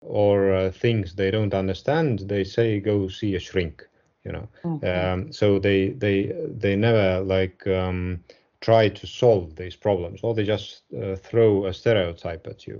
or 0.00 0.52
uh, 0.54 0.70
things 0.70 1.14
they 1.14 1.30
don't 1.30 1.54
understand 1.54 2.20
they 2.28 2.44
say 2.44 2.80
go 2.80 3.08
see 3.08 3.34
a 3.34 3.40
shrink 3.40 3.86
you 4.24 4.32
know 4.32 4.48
Mhm. 4.64 5.10
um, 5.14 5.32
so 5.32 5.58
they 5.58 5.90
they 5.90 6.32
they 6.58 6.76
never 6.76 7.20
like 7.20 7.66
um, 7.66 8.20
try 8.60 8.88
to 8.88 9.06
solve 9.06 9.56
these 9.56 9.76
problems 9.76 10.20
or 10.22 10.34
they 10.34 10.44
just 10.44 10.82
uh, 10.94 11.16
throw 11.16 11.66
a 11.66 11.72
stereotype 11.74 12.46
at 12.46 12.66
you 12.66 12.78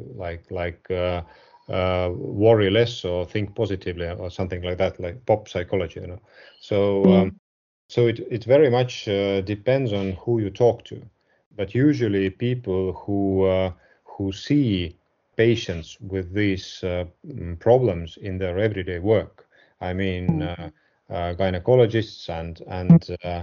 like 0.51 0.51
like 0.51 0.91
uh, 1.69 2.11
worry 2.15 2.71
less 2.71 3.05
or 3.05 3.25
think 3.27 3.55
positively 3.55 4.09
or 4.09 4.31
something 4.31 4.63
like 4.63 4.79
that 4.79 4.99
like 5.01 5.25
pop 5.27 5.49
psychology 5.49 6.01
you 6.01 6.07
know. 6.07 6.21
So 6.61 7.13
um, 7.13 7.33
so 7.89 8.07
it, 8.07 8.21
it 8.31 8.45
very 8.45 8.71
much 8.71 9.09
uh, 9.09 9.41
depends 9.43 9.93
on 9.93 10.13
who 10.13 10.41
you 10.41 10.51
talk 10.51 10.85
to. 10.87 11.03
But 11.57 11.75
usually 11.75 12.31
people 12.31 12.93
who 12.93 13.45
uh, 13.45 13.73
who 14.05 14.33
see 14.33 14.97
patients 15.37 15.99
with 16.01 16.33
these 16.35 16.83
uh, 16.85 17.05
mm, 17.27 17.59
problems 17.59 18.17
in 18.19 18.39
their 18.39 18.59
everyday 18.59 18.99
work 18.99 19.47
i 19.81 19.93
mean 19.93 20.43
uh, 20.43 20.71
uh, 21.11 21.35
gynecologists 21.35 22.29
and 22.29 22.61
and 22.69 23.09
uh, 23.25 23.43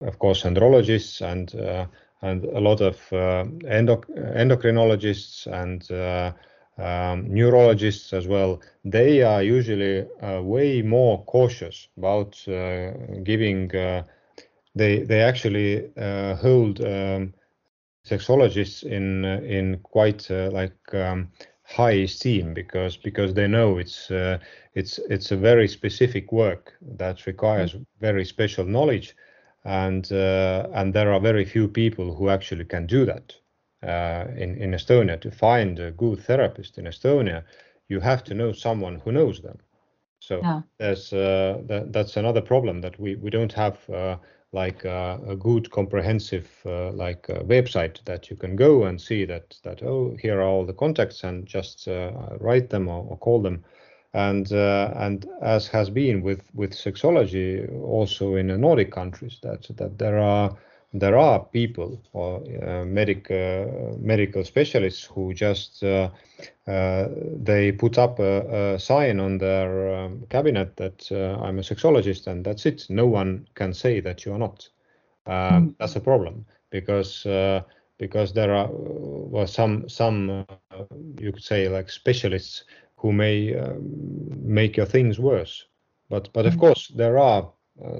of 0.00 0.18
course 0.18 0.42
andrologists 0.44 1.20
and 1.22 1.54
uh, 1.54 1.86
and 2.22 2.44
a 2.44 2.60
lot 2.60 2.80
of 2.80 2.96
endoc- 3.10 4.08
endocrinologists 4.36 5.46
and 5.46 5.90
uh, 5.90 6.32
um, 6.78 7.32
neurologists 7.32 8.12
as 8.12 8.26
well 8.26 8.60
they 8.84 9.22
are 9.22 9.42
usually 9.42 10.06
uh, 10.22 10.40
way 10.42 10.82
more 10.82 11.24
cautious 11.24 11.88
about 11.96 12.36
uh, 12.48 12.92
giving 13.22 13.74
uh, 13.76 14.02
they 14.74 15.00
they 15.02 15.20
actually 15.20 15.90
uh, 15.96 16.34
hold 16.36 16.80
um, 16.80 17.32
sexologists 18.04 18.82
in 18.84 19.24
uh, 19.24 19.40
in 19.44 19.78
quite 19.82 20.30
uh, 20.30 20.50
like 20.50 20.94
um, 20.94 21.28
high 21.64 22.02
esteem 22.02 22.54
because 22.54 22.96
because 22.96 23.34
they 23.34 23.46
know 23.46 23.78
it's 23.78 24.10
uh, 24.10 24.38
it's 24.74 24.98
it's 25.10 25.30
a 25.32 25.36
very 25.36 25.68
specific 25.68 26.32
work 26.32 26.74
that 26.98 27.26
requires 27.26 27.76
very 28.00 28.24
special 28.24 28.64
knowledge 28.64 29.14
and 29.64 30.12
uh, 30.12 30.68
and 30.74 30.92
there 30.94 31.12
are 31.12 31.20
very 31.20 31.44
few 31.44 31.68
people 31.68 32.14
who 32.14 32.28
actually 32.28 32.64
can 32.64 32.86
do 32.86 33.04
that 33.04 33.34
in 33.82 34.56
in 34.56 34.72
Estonia 34.72 35.20
to 35.20 35.30
find 35.30 35.78
a 35.78 35.90
good 35.90 36.20
therapist 36.20 36.78
in 36.78 36.86
Estonia 36.86 37.44
you 37.88 38.00
have 38.00 38.24
to 38.24 38.34
know 38.34 38.52
someone 38.52 39.00
who 39.04 39.12
knows 39.12 39.40
them 39.40 39.58
so 40.20 40.40
Yeah. 40.42 40.62
there's 40.78 41.12
uh, 41.12 41.60
that, 41.66 41.92
that's 41.92 42.16
another 42.16 42.40
problem 42.40 42.80
that 42.80 42.98
we 42.98 43.16
we 43.16 43.30
don't 43.30 43.52
have 43.52 43.78
uh, 43.90 44.16
like 44.52 44.84
uh, 44.84 45.18
a 45.26 45.36
good 45.36 45.70
comprehensive 45.70 46.48
uh, 46.66 46.90
like 46.92 47.28
uh, 47.30 47.40
website 47.42 48.04
that 48.04 48.30
you 48.30 48.36
can 48.36 48.56
go 48.56 48.84
and 48.84 49.00
see 49.00 49.24
that 49.24 49.56
that 49.64 49.82
oh 49.82 50.16
here 50.20 50.38
are 50.40 50.48
all 50.48 50.66
the 50.66 50.74
contacts 50.74 51.24
and 51.24 51.46
just 51.46 51.88
uh, 51.88 52.12
write 52.40 52.70
them 52.70 52.88
or, 52.88 53.04
or 53.08 53.16
call 53.18 53.42
them 53.42 53.64
and 54.14 54.52
uh, 54.52 54.92
and 54.96 55.26
as 55.40 55.68
has 55.68 55.90
been 55.90 56.22
with 56.22 56.42
with 56.54 56.72
sexology 56.72 57.68
also 57.82 58.36
in 58.36 58.48
the 58.48 58.58
Nordic 58.58 58.92
countries 58.92 59.38
that 59.42 59.66
that 59.76 59.98
there 59.98 60.18
are 60.18 60.56
there 60.92 61.16
are 61.16 61.44
people 61.44 62.00
or 62.12 62.42
uh, 62.62 62.84
medic 62.84 63.30
uh, 63.30 63.66
medical 63.98 64.44
specialists 64.44 65.04
who 65.04 65.32
just 65.32 65.82
uh, 65.82 66.10
uh, 66.66 67.08
they 67.42 67.72
put 67.72 67.98
up 67.98 68.18
a, 68.18 68.74
a 68.74 68.78
sign 68.78 69.20
on 69.20 69.38
their 69.38 69.94
um, 69.94 70.22
cabinet 70.28 70.76
that 70.76 71.10
uh, 71.10 71.42
I'm 71.42 71.58
a 71.58 71.62
sexologist 71.62 72.26
and 72.26 72.44
that's 72.44 72.66
it. 72.66 72.86
No 72.90 73.06
one 73.06 73.48
can 73.54 73.72
say 73.72 74.00
that 74.00 74.24
you 74.24 74.32
are 74.32 74.38
not. 74.38 74.68
Um, 75.26 75.74
That's 75.78 75.96
a 75.96 76.00
problem 76.00 76.44
because 76.70 77.24
uh, 77.26 77.62
because 77.98 78.32
there 78.32 78.52
are 78.52 78.68
well 78.72 79.46
some 79.46 79.88
some 79.88 80.30
uh, 80.30 80.84
you 81.20 81.32
could 81.32 81.44
say 81.44 81.68
like 81.68 81.90
specialists 81.90 82.64
who 82.96 83.12
may 83.12 83.54
make 84.42 84.76
your 84.76 84.86
things 84.86 85.18
worse. 85.18 85.66
But 86.08 86.32
but 86.32 86.46
of 86.46 86.58
course 86.58 86.92
there 86.96 87.18
are 87.18 87.48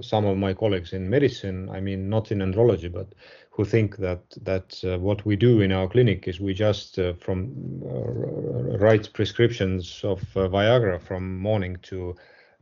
some 0.00 0.24
of 0.26 0.36
my 0.36 0.54
colleagues 0.54 0.92
in 0.92 1.08
medicine. 1.08 1.68
I 1.70 1.80
mean 1.80 2.08
not 2.08 2.32
in 2.32 2.38
andrology, 2.38 2.92
but 2.92 3.14
who 3.52 3.64
think 3.64 3.96
that 3.98 4.22
that 4.42 4.82
uh, 4.84 4.98
what 4.98 5.24
we 5.26 5.36
do 5.36 5.60
in 5.60 5.72
our 5.72 5.88
clinic 5.88 6.26
is 6.26 6.40
we 6.40 6.54
just 6.54 6.98
uh, 6.98 7.12
from 7.14 7.82
uh, 7.84 8.78
write 8.78 9.12
prescriptions 9.12 10.00
of 10.04 10.20
uh, 10.36 10.48
Viagra 10.48 11.00
from 11.00 11.38
morning 11.38 11.76
to 11.82 12.16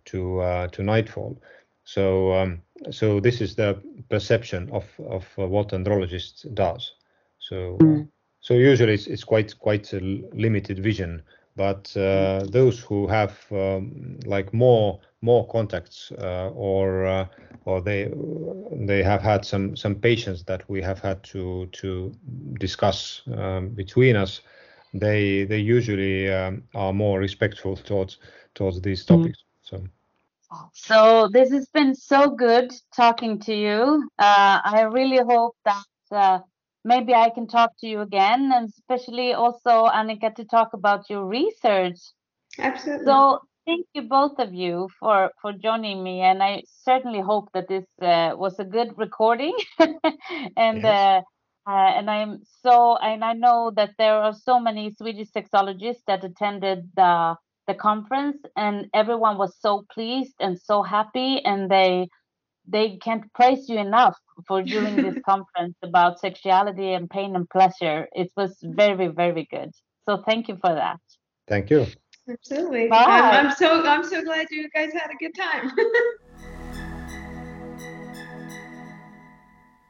to 0.06 0.40
uh, 0.40 0.68
to 0.68 0.83
nightfall. 0.83 1.40
So 1.85 2.33
um, 2.35 2.62
so 2.90 3.20
this 3.20 3.40
is 3.40 3.54
the 3.54 3.80
perception 4.09 4.68
of 4.70 4.85
of 4.98 5.26
uh, 5.38 5.46
what 5.46 5.68
andrologist 5.68 6.52
does. 6.54 6.92
So 7.38 7.78
uh, 7.80 8.04
so 8.40 8.54
usually 8.54 8.94
it's, 8.94 9.06
it's 9.06 9.24
quite 9.24 9.59
quite 9.59 9.92
a 9.92 10.00
limited 10.33 10.78
vision. 10.80 11.22
But 11.57 11.95
uh, 11.97 12.45
those 12.49 12.81
who 12.81 13.07
have 13.07 13.47
um, 13.51 14.19
like 14.25 14.53
more 14.53 15.01
more 15.23 15.47
contacts 15.49 16.13
uh, 16.19 16.51
or 16.55 17.05
uh, 17.07 17.27
or 17.65 17.81
they 17.81 18.11
they 18.73 19.03
have 19.03 19.23
had 19.23 19.45
some 19.45 19.77
some 19.77 19.95
patients 19.97 20.45
that 20.45 20.69
we 20.69 20.81
have 20.83 21.01
had 21.01 21.23
to 21.25 21.67
to 21.73 22.13
discuss 22.59 23.23
um, 23.37 23.69
between 23.71 24.17
us 24.17 24.41
they 24.95 25.45
they 25.45 25.59
usually 25.59 26.31
um, 26.33 26.63
are 26.75 26.93
more 26.93 27.19
respectful 27.21 27.77
towards 27.77 28.19
towards 28.55 28.81
these 28.81 29.05
topics 29.05 29.45
so 29.63 29.83
So 30.75 31.29
this 31.33 31.51
has 31.53 31.69
been 31.69 31.95
so 31.95 32.31
good 32.31 32.73
talking 32.97 33.39
to 33.41 33.55
you. 33.55 34.09
Uh, 34.19 34.61
I 34.65 34.83
really 34.83 35.19
hope 35.19 35.57
that 35.65 35.85
uh, 36.11 36.41
maybe 36.85 37.14
I 37.14 37.31
can 37.31 37.47
talk 37.47 37.73
to 37.81 37.87
you 37.87 38.01
again, 38.01 38.51
and 38.55 38.69
especially 38.69 39.33
also 39.35 39.87
Annika 39.87 40.35
to 40.37 40.45
talk 40.45 40.73
about 40.75 41.09
your 41.11 41.25
research. 41.27 41.99
Absolutely. 42.59 43.07
So 43.07 43.40
thank 43.66 43.87
you 43.95 44.03
both 44.03 44.38
of 44.38 44.53
you 44.55 44.88
for 44.99 45.31
for 45.40 45.53
joining 45.53 46.03
me, 46.03 46.21
and 46.21 46.43
I 46.43 46.62
certainly 46.66 47.21
hope 47.21 47.49
that 47.55 47.69
this 47.69 47.87
uh, 48.03 48.33
was 48.37 48.59
a 48.59 48.64
good 48.64 48.97
recording, 48.99 49.55
and 50.57 50.85
Yes. 50.85 51.01
uh, 51.01 51.23
Uh, 51.66 51.93
and 51.99 52.09
I'm 52.11 52.33
so, 52.64 52.97
and 53.09 53.23
I 53.25 53.33
know 53.35 53.71
that 53.79 53.90
there 53.99 54.16
are 54.27 54.33
so 54.33 54.59
many 54.59 54.85
Swedish 54.99 55.31
sexologists 55.37 56.05
that 56.07 56.25
attended 56.25 56.79
the 56.97 57.37
the 57.69 57.75
conference, 57.75 58.38
and 58.57 58.75
everyone 58.95 59.37
was 59.38 59.53
so 59.66 59.73
pleased 59.95 60.37
and 60.40 60.59
so 60.71 60.83
happy, 60.83 61.31
and 61.45 61.71
they 61.71 62.09
they 62.66 62.99
can't 62.99 63.33
praise 63.35 63.68
you 63.68 63.79
enough 63.79 64.16
for 64.46 64.62
doing 64.77 64.96
this 64.96 65.18
conference 65.25 65.77
about 65.83 66.20
sexuality 66.20 66.92
and 66.92 67.09
pain 67.11 67.37
and 67.37 67.49
pleasure. 67.49 68.09
It 68.12 68.31
was 68.37 68.57
very, 68.62 69.09
very 69.09 69.46
good. 69.51 69.70
So 70.09 70.23
thank 70.27 70.49
you 70.49 70.57
for 70.61 70.75
that. 70.75 71.01
Thank 71.49 71.70
you. 71.70 71.87
Absolutely. 72.29 72.88
Bye. 72.88 73.05
I'm, 73.07 73.46
I'm 73.46 73.53
so 73.53 73.85
I'm 73.85 74.05
so 74.05 74.23
glad 74.23 74.46
you 74.51 74.68
guys 74.70 74.92
had 74.92 75.11
a 75.11 75.16
good 75.18 75.35
time. 75.35 75.73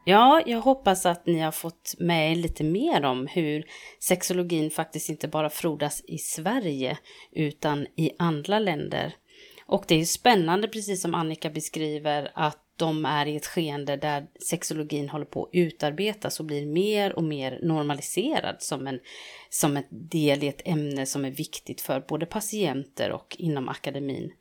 Ja, 0.05 0.43
jag 0.47 0.61
hoppas 0.61 1.07
att 1.07 1.27
ni 1.27 1.39
har 1.41 1.53
fått 1.53 1.95
med 1.99 2.33
er 2.33 2.37
lite 2.37 2.65
mer 2.65 3.05
om 3.05 3.27
hur 3.27 3.65
sexologin 3.99 4.71
faktiskt 4.71 5.09
inte 5.09 5.29
bara 5.29 5.51
frodas 5.51 6.03
i 6.05 6.19
Sverige 6.19 6.99
utan 7.33 7.87
i 7.97 8.11
andra 8.19 8.59
länder. 8.59 9.15
Och 9.71 9.85
det 9.89 10.01
är 10.01 10.05
spännande, 10.05 10.69
precis 10.69 11.03
som 11.03 11.15
Annika 11.15 11.51
beskriver, 11.51 12.31
att 12.35 12.59
de 12.77 13.05
är 13.05 13.27
i 13.27 13.37
ett 13.37 13.47
skeende 13.47 13.97
där 13.97 14.27
sexologin 14.49 15.09
håller 15.09 15.25
på 15.25 15.45
att 15.45 15.51
utarbetas 15.53 16.41
och 16.41 16.47
blir 16.47 16.67
mer 16.67 17.17
och 17.17 17.25
mer 17.25 17.59
normaliserad 17.63 18.57
som 18.59 18.87
en, 18.87 19.01
som 19.51 19.77
en 19.77 19.85
del 19.91 20.45
i 20.45 20.49
ett 20.49 20.63
ämne 20.65 21.07
som 21.07 21.25
är 21.25 21.31
viktigt 21.31 21.81
för 21.81 22.01
både 22.01 22.27
patienter 22.27 23.11
och 23.11 23.37
inom 23.39 23.69
akademin. 23.69 24.33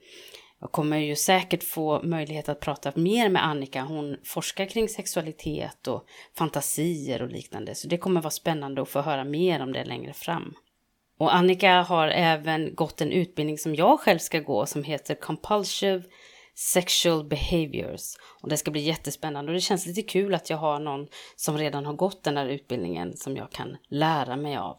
Jag 0.61 0.71
kommer 0.71 0.97
ju 0.97 1.15
säkert 1.15 1.63
få 1.63 2.03
möjlighet 2.03 2.49
att 2.49 2.59
prata 2.59 2.91
mer 2.95 3.29
med 3.29 3.45
Annika. 3.45 3.81
Hon 3.81 4.17
forskar 4.23 4.65
kring 4.65 4.89
sexualitet 4.89 5.87
och 5.87 6.05
fantasier 6.37 7.21
och 7.21 7.29
liknande. 7.29 7.75
Så 7.75 7.87
det 7.87 7.97
kommer 7.97 8.21
vara 8.21 8.31
spännande 8.31 8.81
att 8.81 8.89
få 8.89 9.01
höra 9.01 9.23
mer 9.23 9.61
om 9.61 9.73
det 9.73 9.85
längre 9.85 10.13
fram. 10.13 10.53
Och 11.19 11.35
Annika 11.35 11.81
har 11.81 12.07
även 12.07 12.75
gått 12.75 13.01
en 13.01 13.11
utbildning 13.11 13.57
som 13.57 13.75
jag 13.75 13.99
själv 13.99 14.19
ska 14.19 14.39
gå 14.39 14.65
som 14.65 14.83
heter 14.83 15.15
Compulsive 15.15 16.03
Sexual 16.55 17.23
Behaviors. 17.23 18.15
Och 18.41 18.49
det 18.49 18.57
ska 18.57 18.71
bli 18.71 18.81
jättespännande 18.81 19.51
och 19.51 19.53
det 19.53 19.61
känns 19.61 19.85
lite 19.85 20.01
kul 20.01 20.35
att 20.35 20.49
jag 20.49 20.57
har 20.57 20.79
någon 20.79 21.07
som 21.35 21.57
redan 21.57 21.85
har 21.85 21.93
gått 21.93 22.23
den 22.23 22.37
här 22.37 22.45
utbildningen 22.45 23.17
som 23.17 23.37
jag 23.37 23.51
kan 23.51 23.77
lära 23.89 24.35
mig 24.35 24.57
av. 24.57 24.77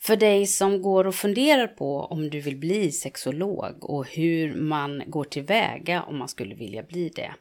För 0.00 0.16
dig 0.16 0.46
som 0.46 0.82
går 0.82 1.06
och 1.06 1.14
funderar 1.14 1.66
på 1.66 2.00
om 2.00 2.30
du 2.30 2.40
vill 2.40 2.56
bli 2.56 2.92
sexolog 2.92 3.84
och 3.90 4.06
hur 4.06 4.54
man 4.54 5.02
går 5.06 5.24
tillväga 5.24 6.02
om 6.02 6.18
man 6.18 6.28
skulle 6.28 6.54
vilja 6.54 6.82
bli 6.82 7.08
det 7.08 7.34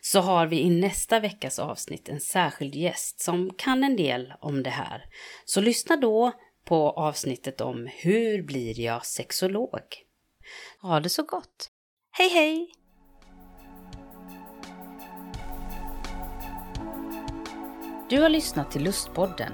så 0.00 0.20
har 0.20 0.46
vi 0.46 0.60
i 0.60 0.70
nästa 0.70 1.20
veckas 1.20 1.58
avsnitt 1.58 2.08
en 2.08 2.20
särskild 2.20 2.74
gäst 2.74 3.20
som 3.20 3.50
kan 3.58 3.84
en 3.84 3.96
del 3.96 4.32
om 4.40 4.62
det 4.62 4.70
här. 4.70 5.04
Så 5.44 5.60
lyssna 5.60 5.96
då 5.96 6.32
på 6.64 6.90
avsnittet 6.90 7.60
om 7.60 7.88
hur 7.92 8.42
blir 8.42 8.80
jag 8.80 9.06
sexolog? 9.06 9.80
Ha 10.82 11.00
det 11.00 11.08
så 11.08 11.22
gott! 11.22 11.70
Hej 12.12 12.28
hej! 12.28 12.68
Du 18.10 18.20
har 18.20 18.28
lyssnat 18.28 18.70
till 18.70 18.84
Lustpodden. 18.84 19.52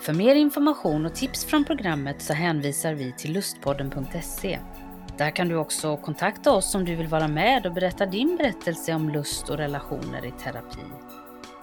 För 0.00 0.12
mer 0.12 0.34
information 0.34 1.06
och 1.06 1.14
tips 1.14 1.44
från 1.44 1.64
programmet 1.64 2.22
så 2.22 2.32
hänvisar 2.32 2.94
vi 2.94 3.12
till 3.18 3.32
lustpodden.se. 3.32 4.58
Där 5.18 5.30
kan 5.30 5.48
du 5.48 5.56
också 5.56 5.96
kontakta 5.96 6.52
oss 6.52 6.74
om 6.74 6.84
du 6.84 6.94
vill 6.94 7.06
vara 7.06 7.28
med 7.28 7.66
och 7.66 7.72
berätta 7.72 8.06
din 8.06 8.36
berättelse 8.36 8.94
om 8.94 9.08
lust 9.08 9.48
och 9.48 9.56
relationer 9.56 10.24
i 10.26 10.30
terapi. 10.30 10.80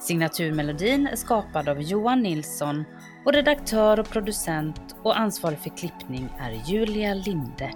Signaturmelodin 0.00 1.06
är 1.06 1.16
skapad 1.16 1.68
av 1.68 1.82
Johan 1.82 2.20
Nilsson 2.22 2.84
och 3.24 3.32
redaktör 3.32 4.00
och 4.00 4.08
producent 4.08 4.96
och 5.02 5.18
ansvarig 5.18 5.58
för 5.58 5.76
klippning 5.76 6.28
är 6.38 6.70
Julia 6.70 7.14
Linde. 7.14 7.70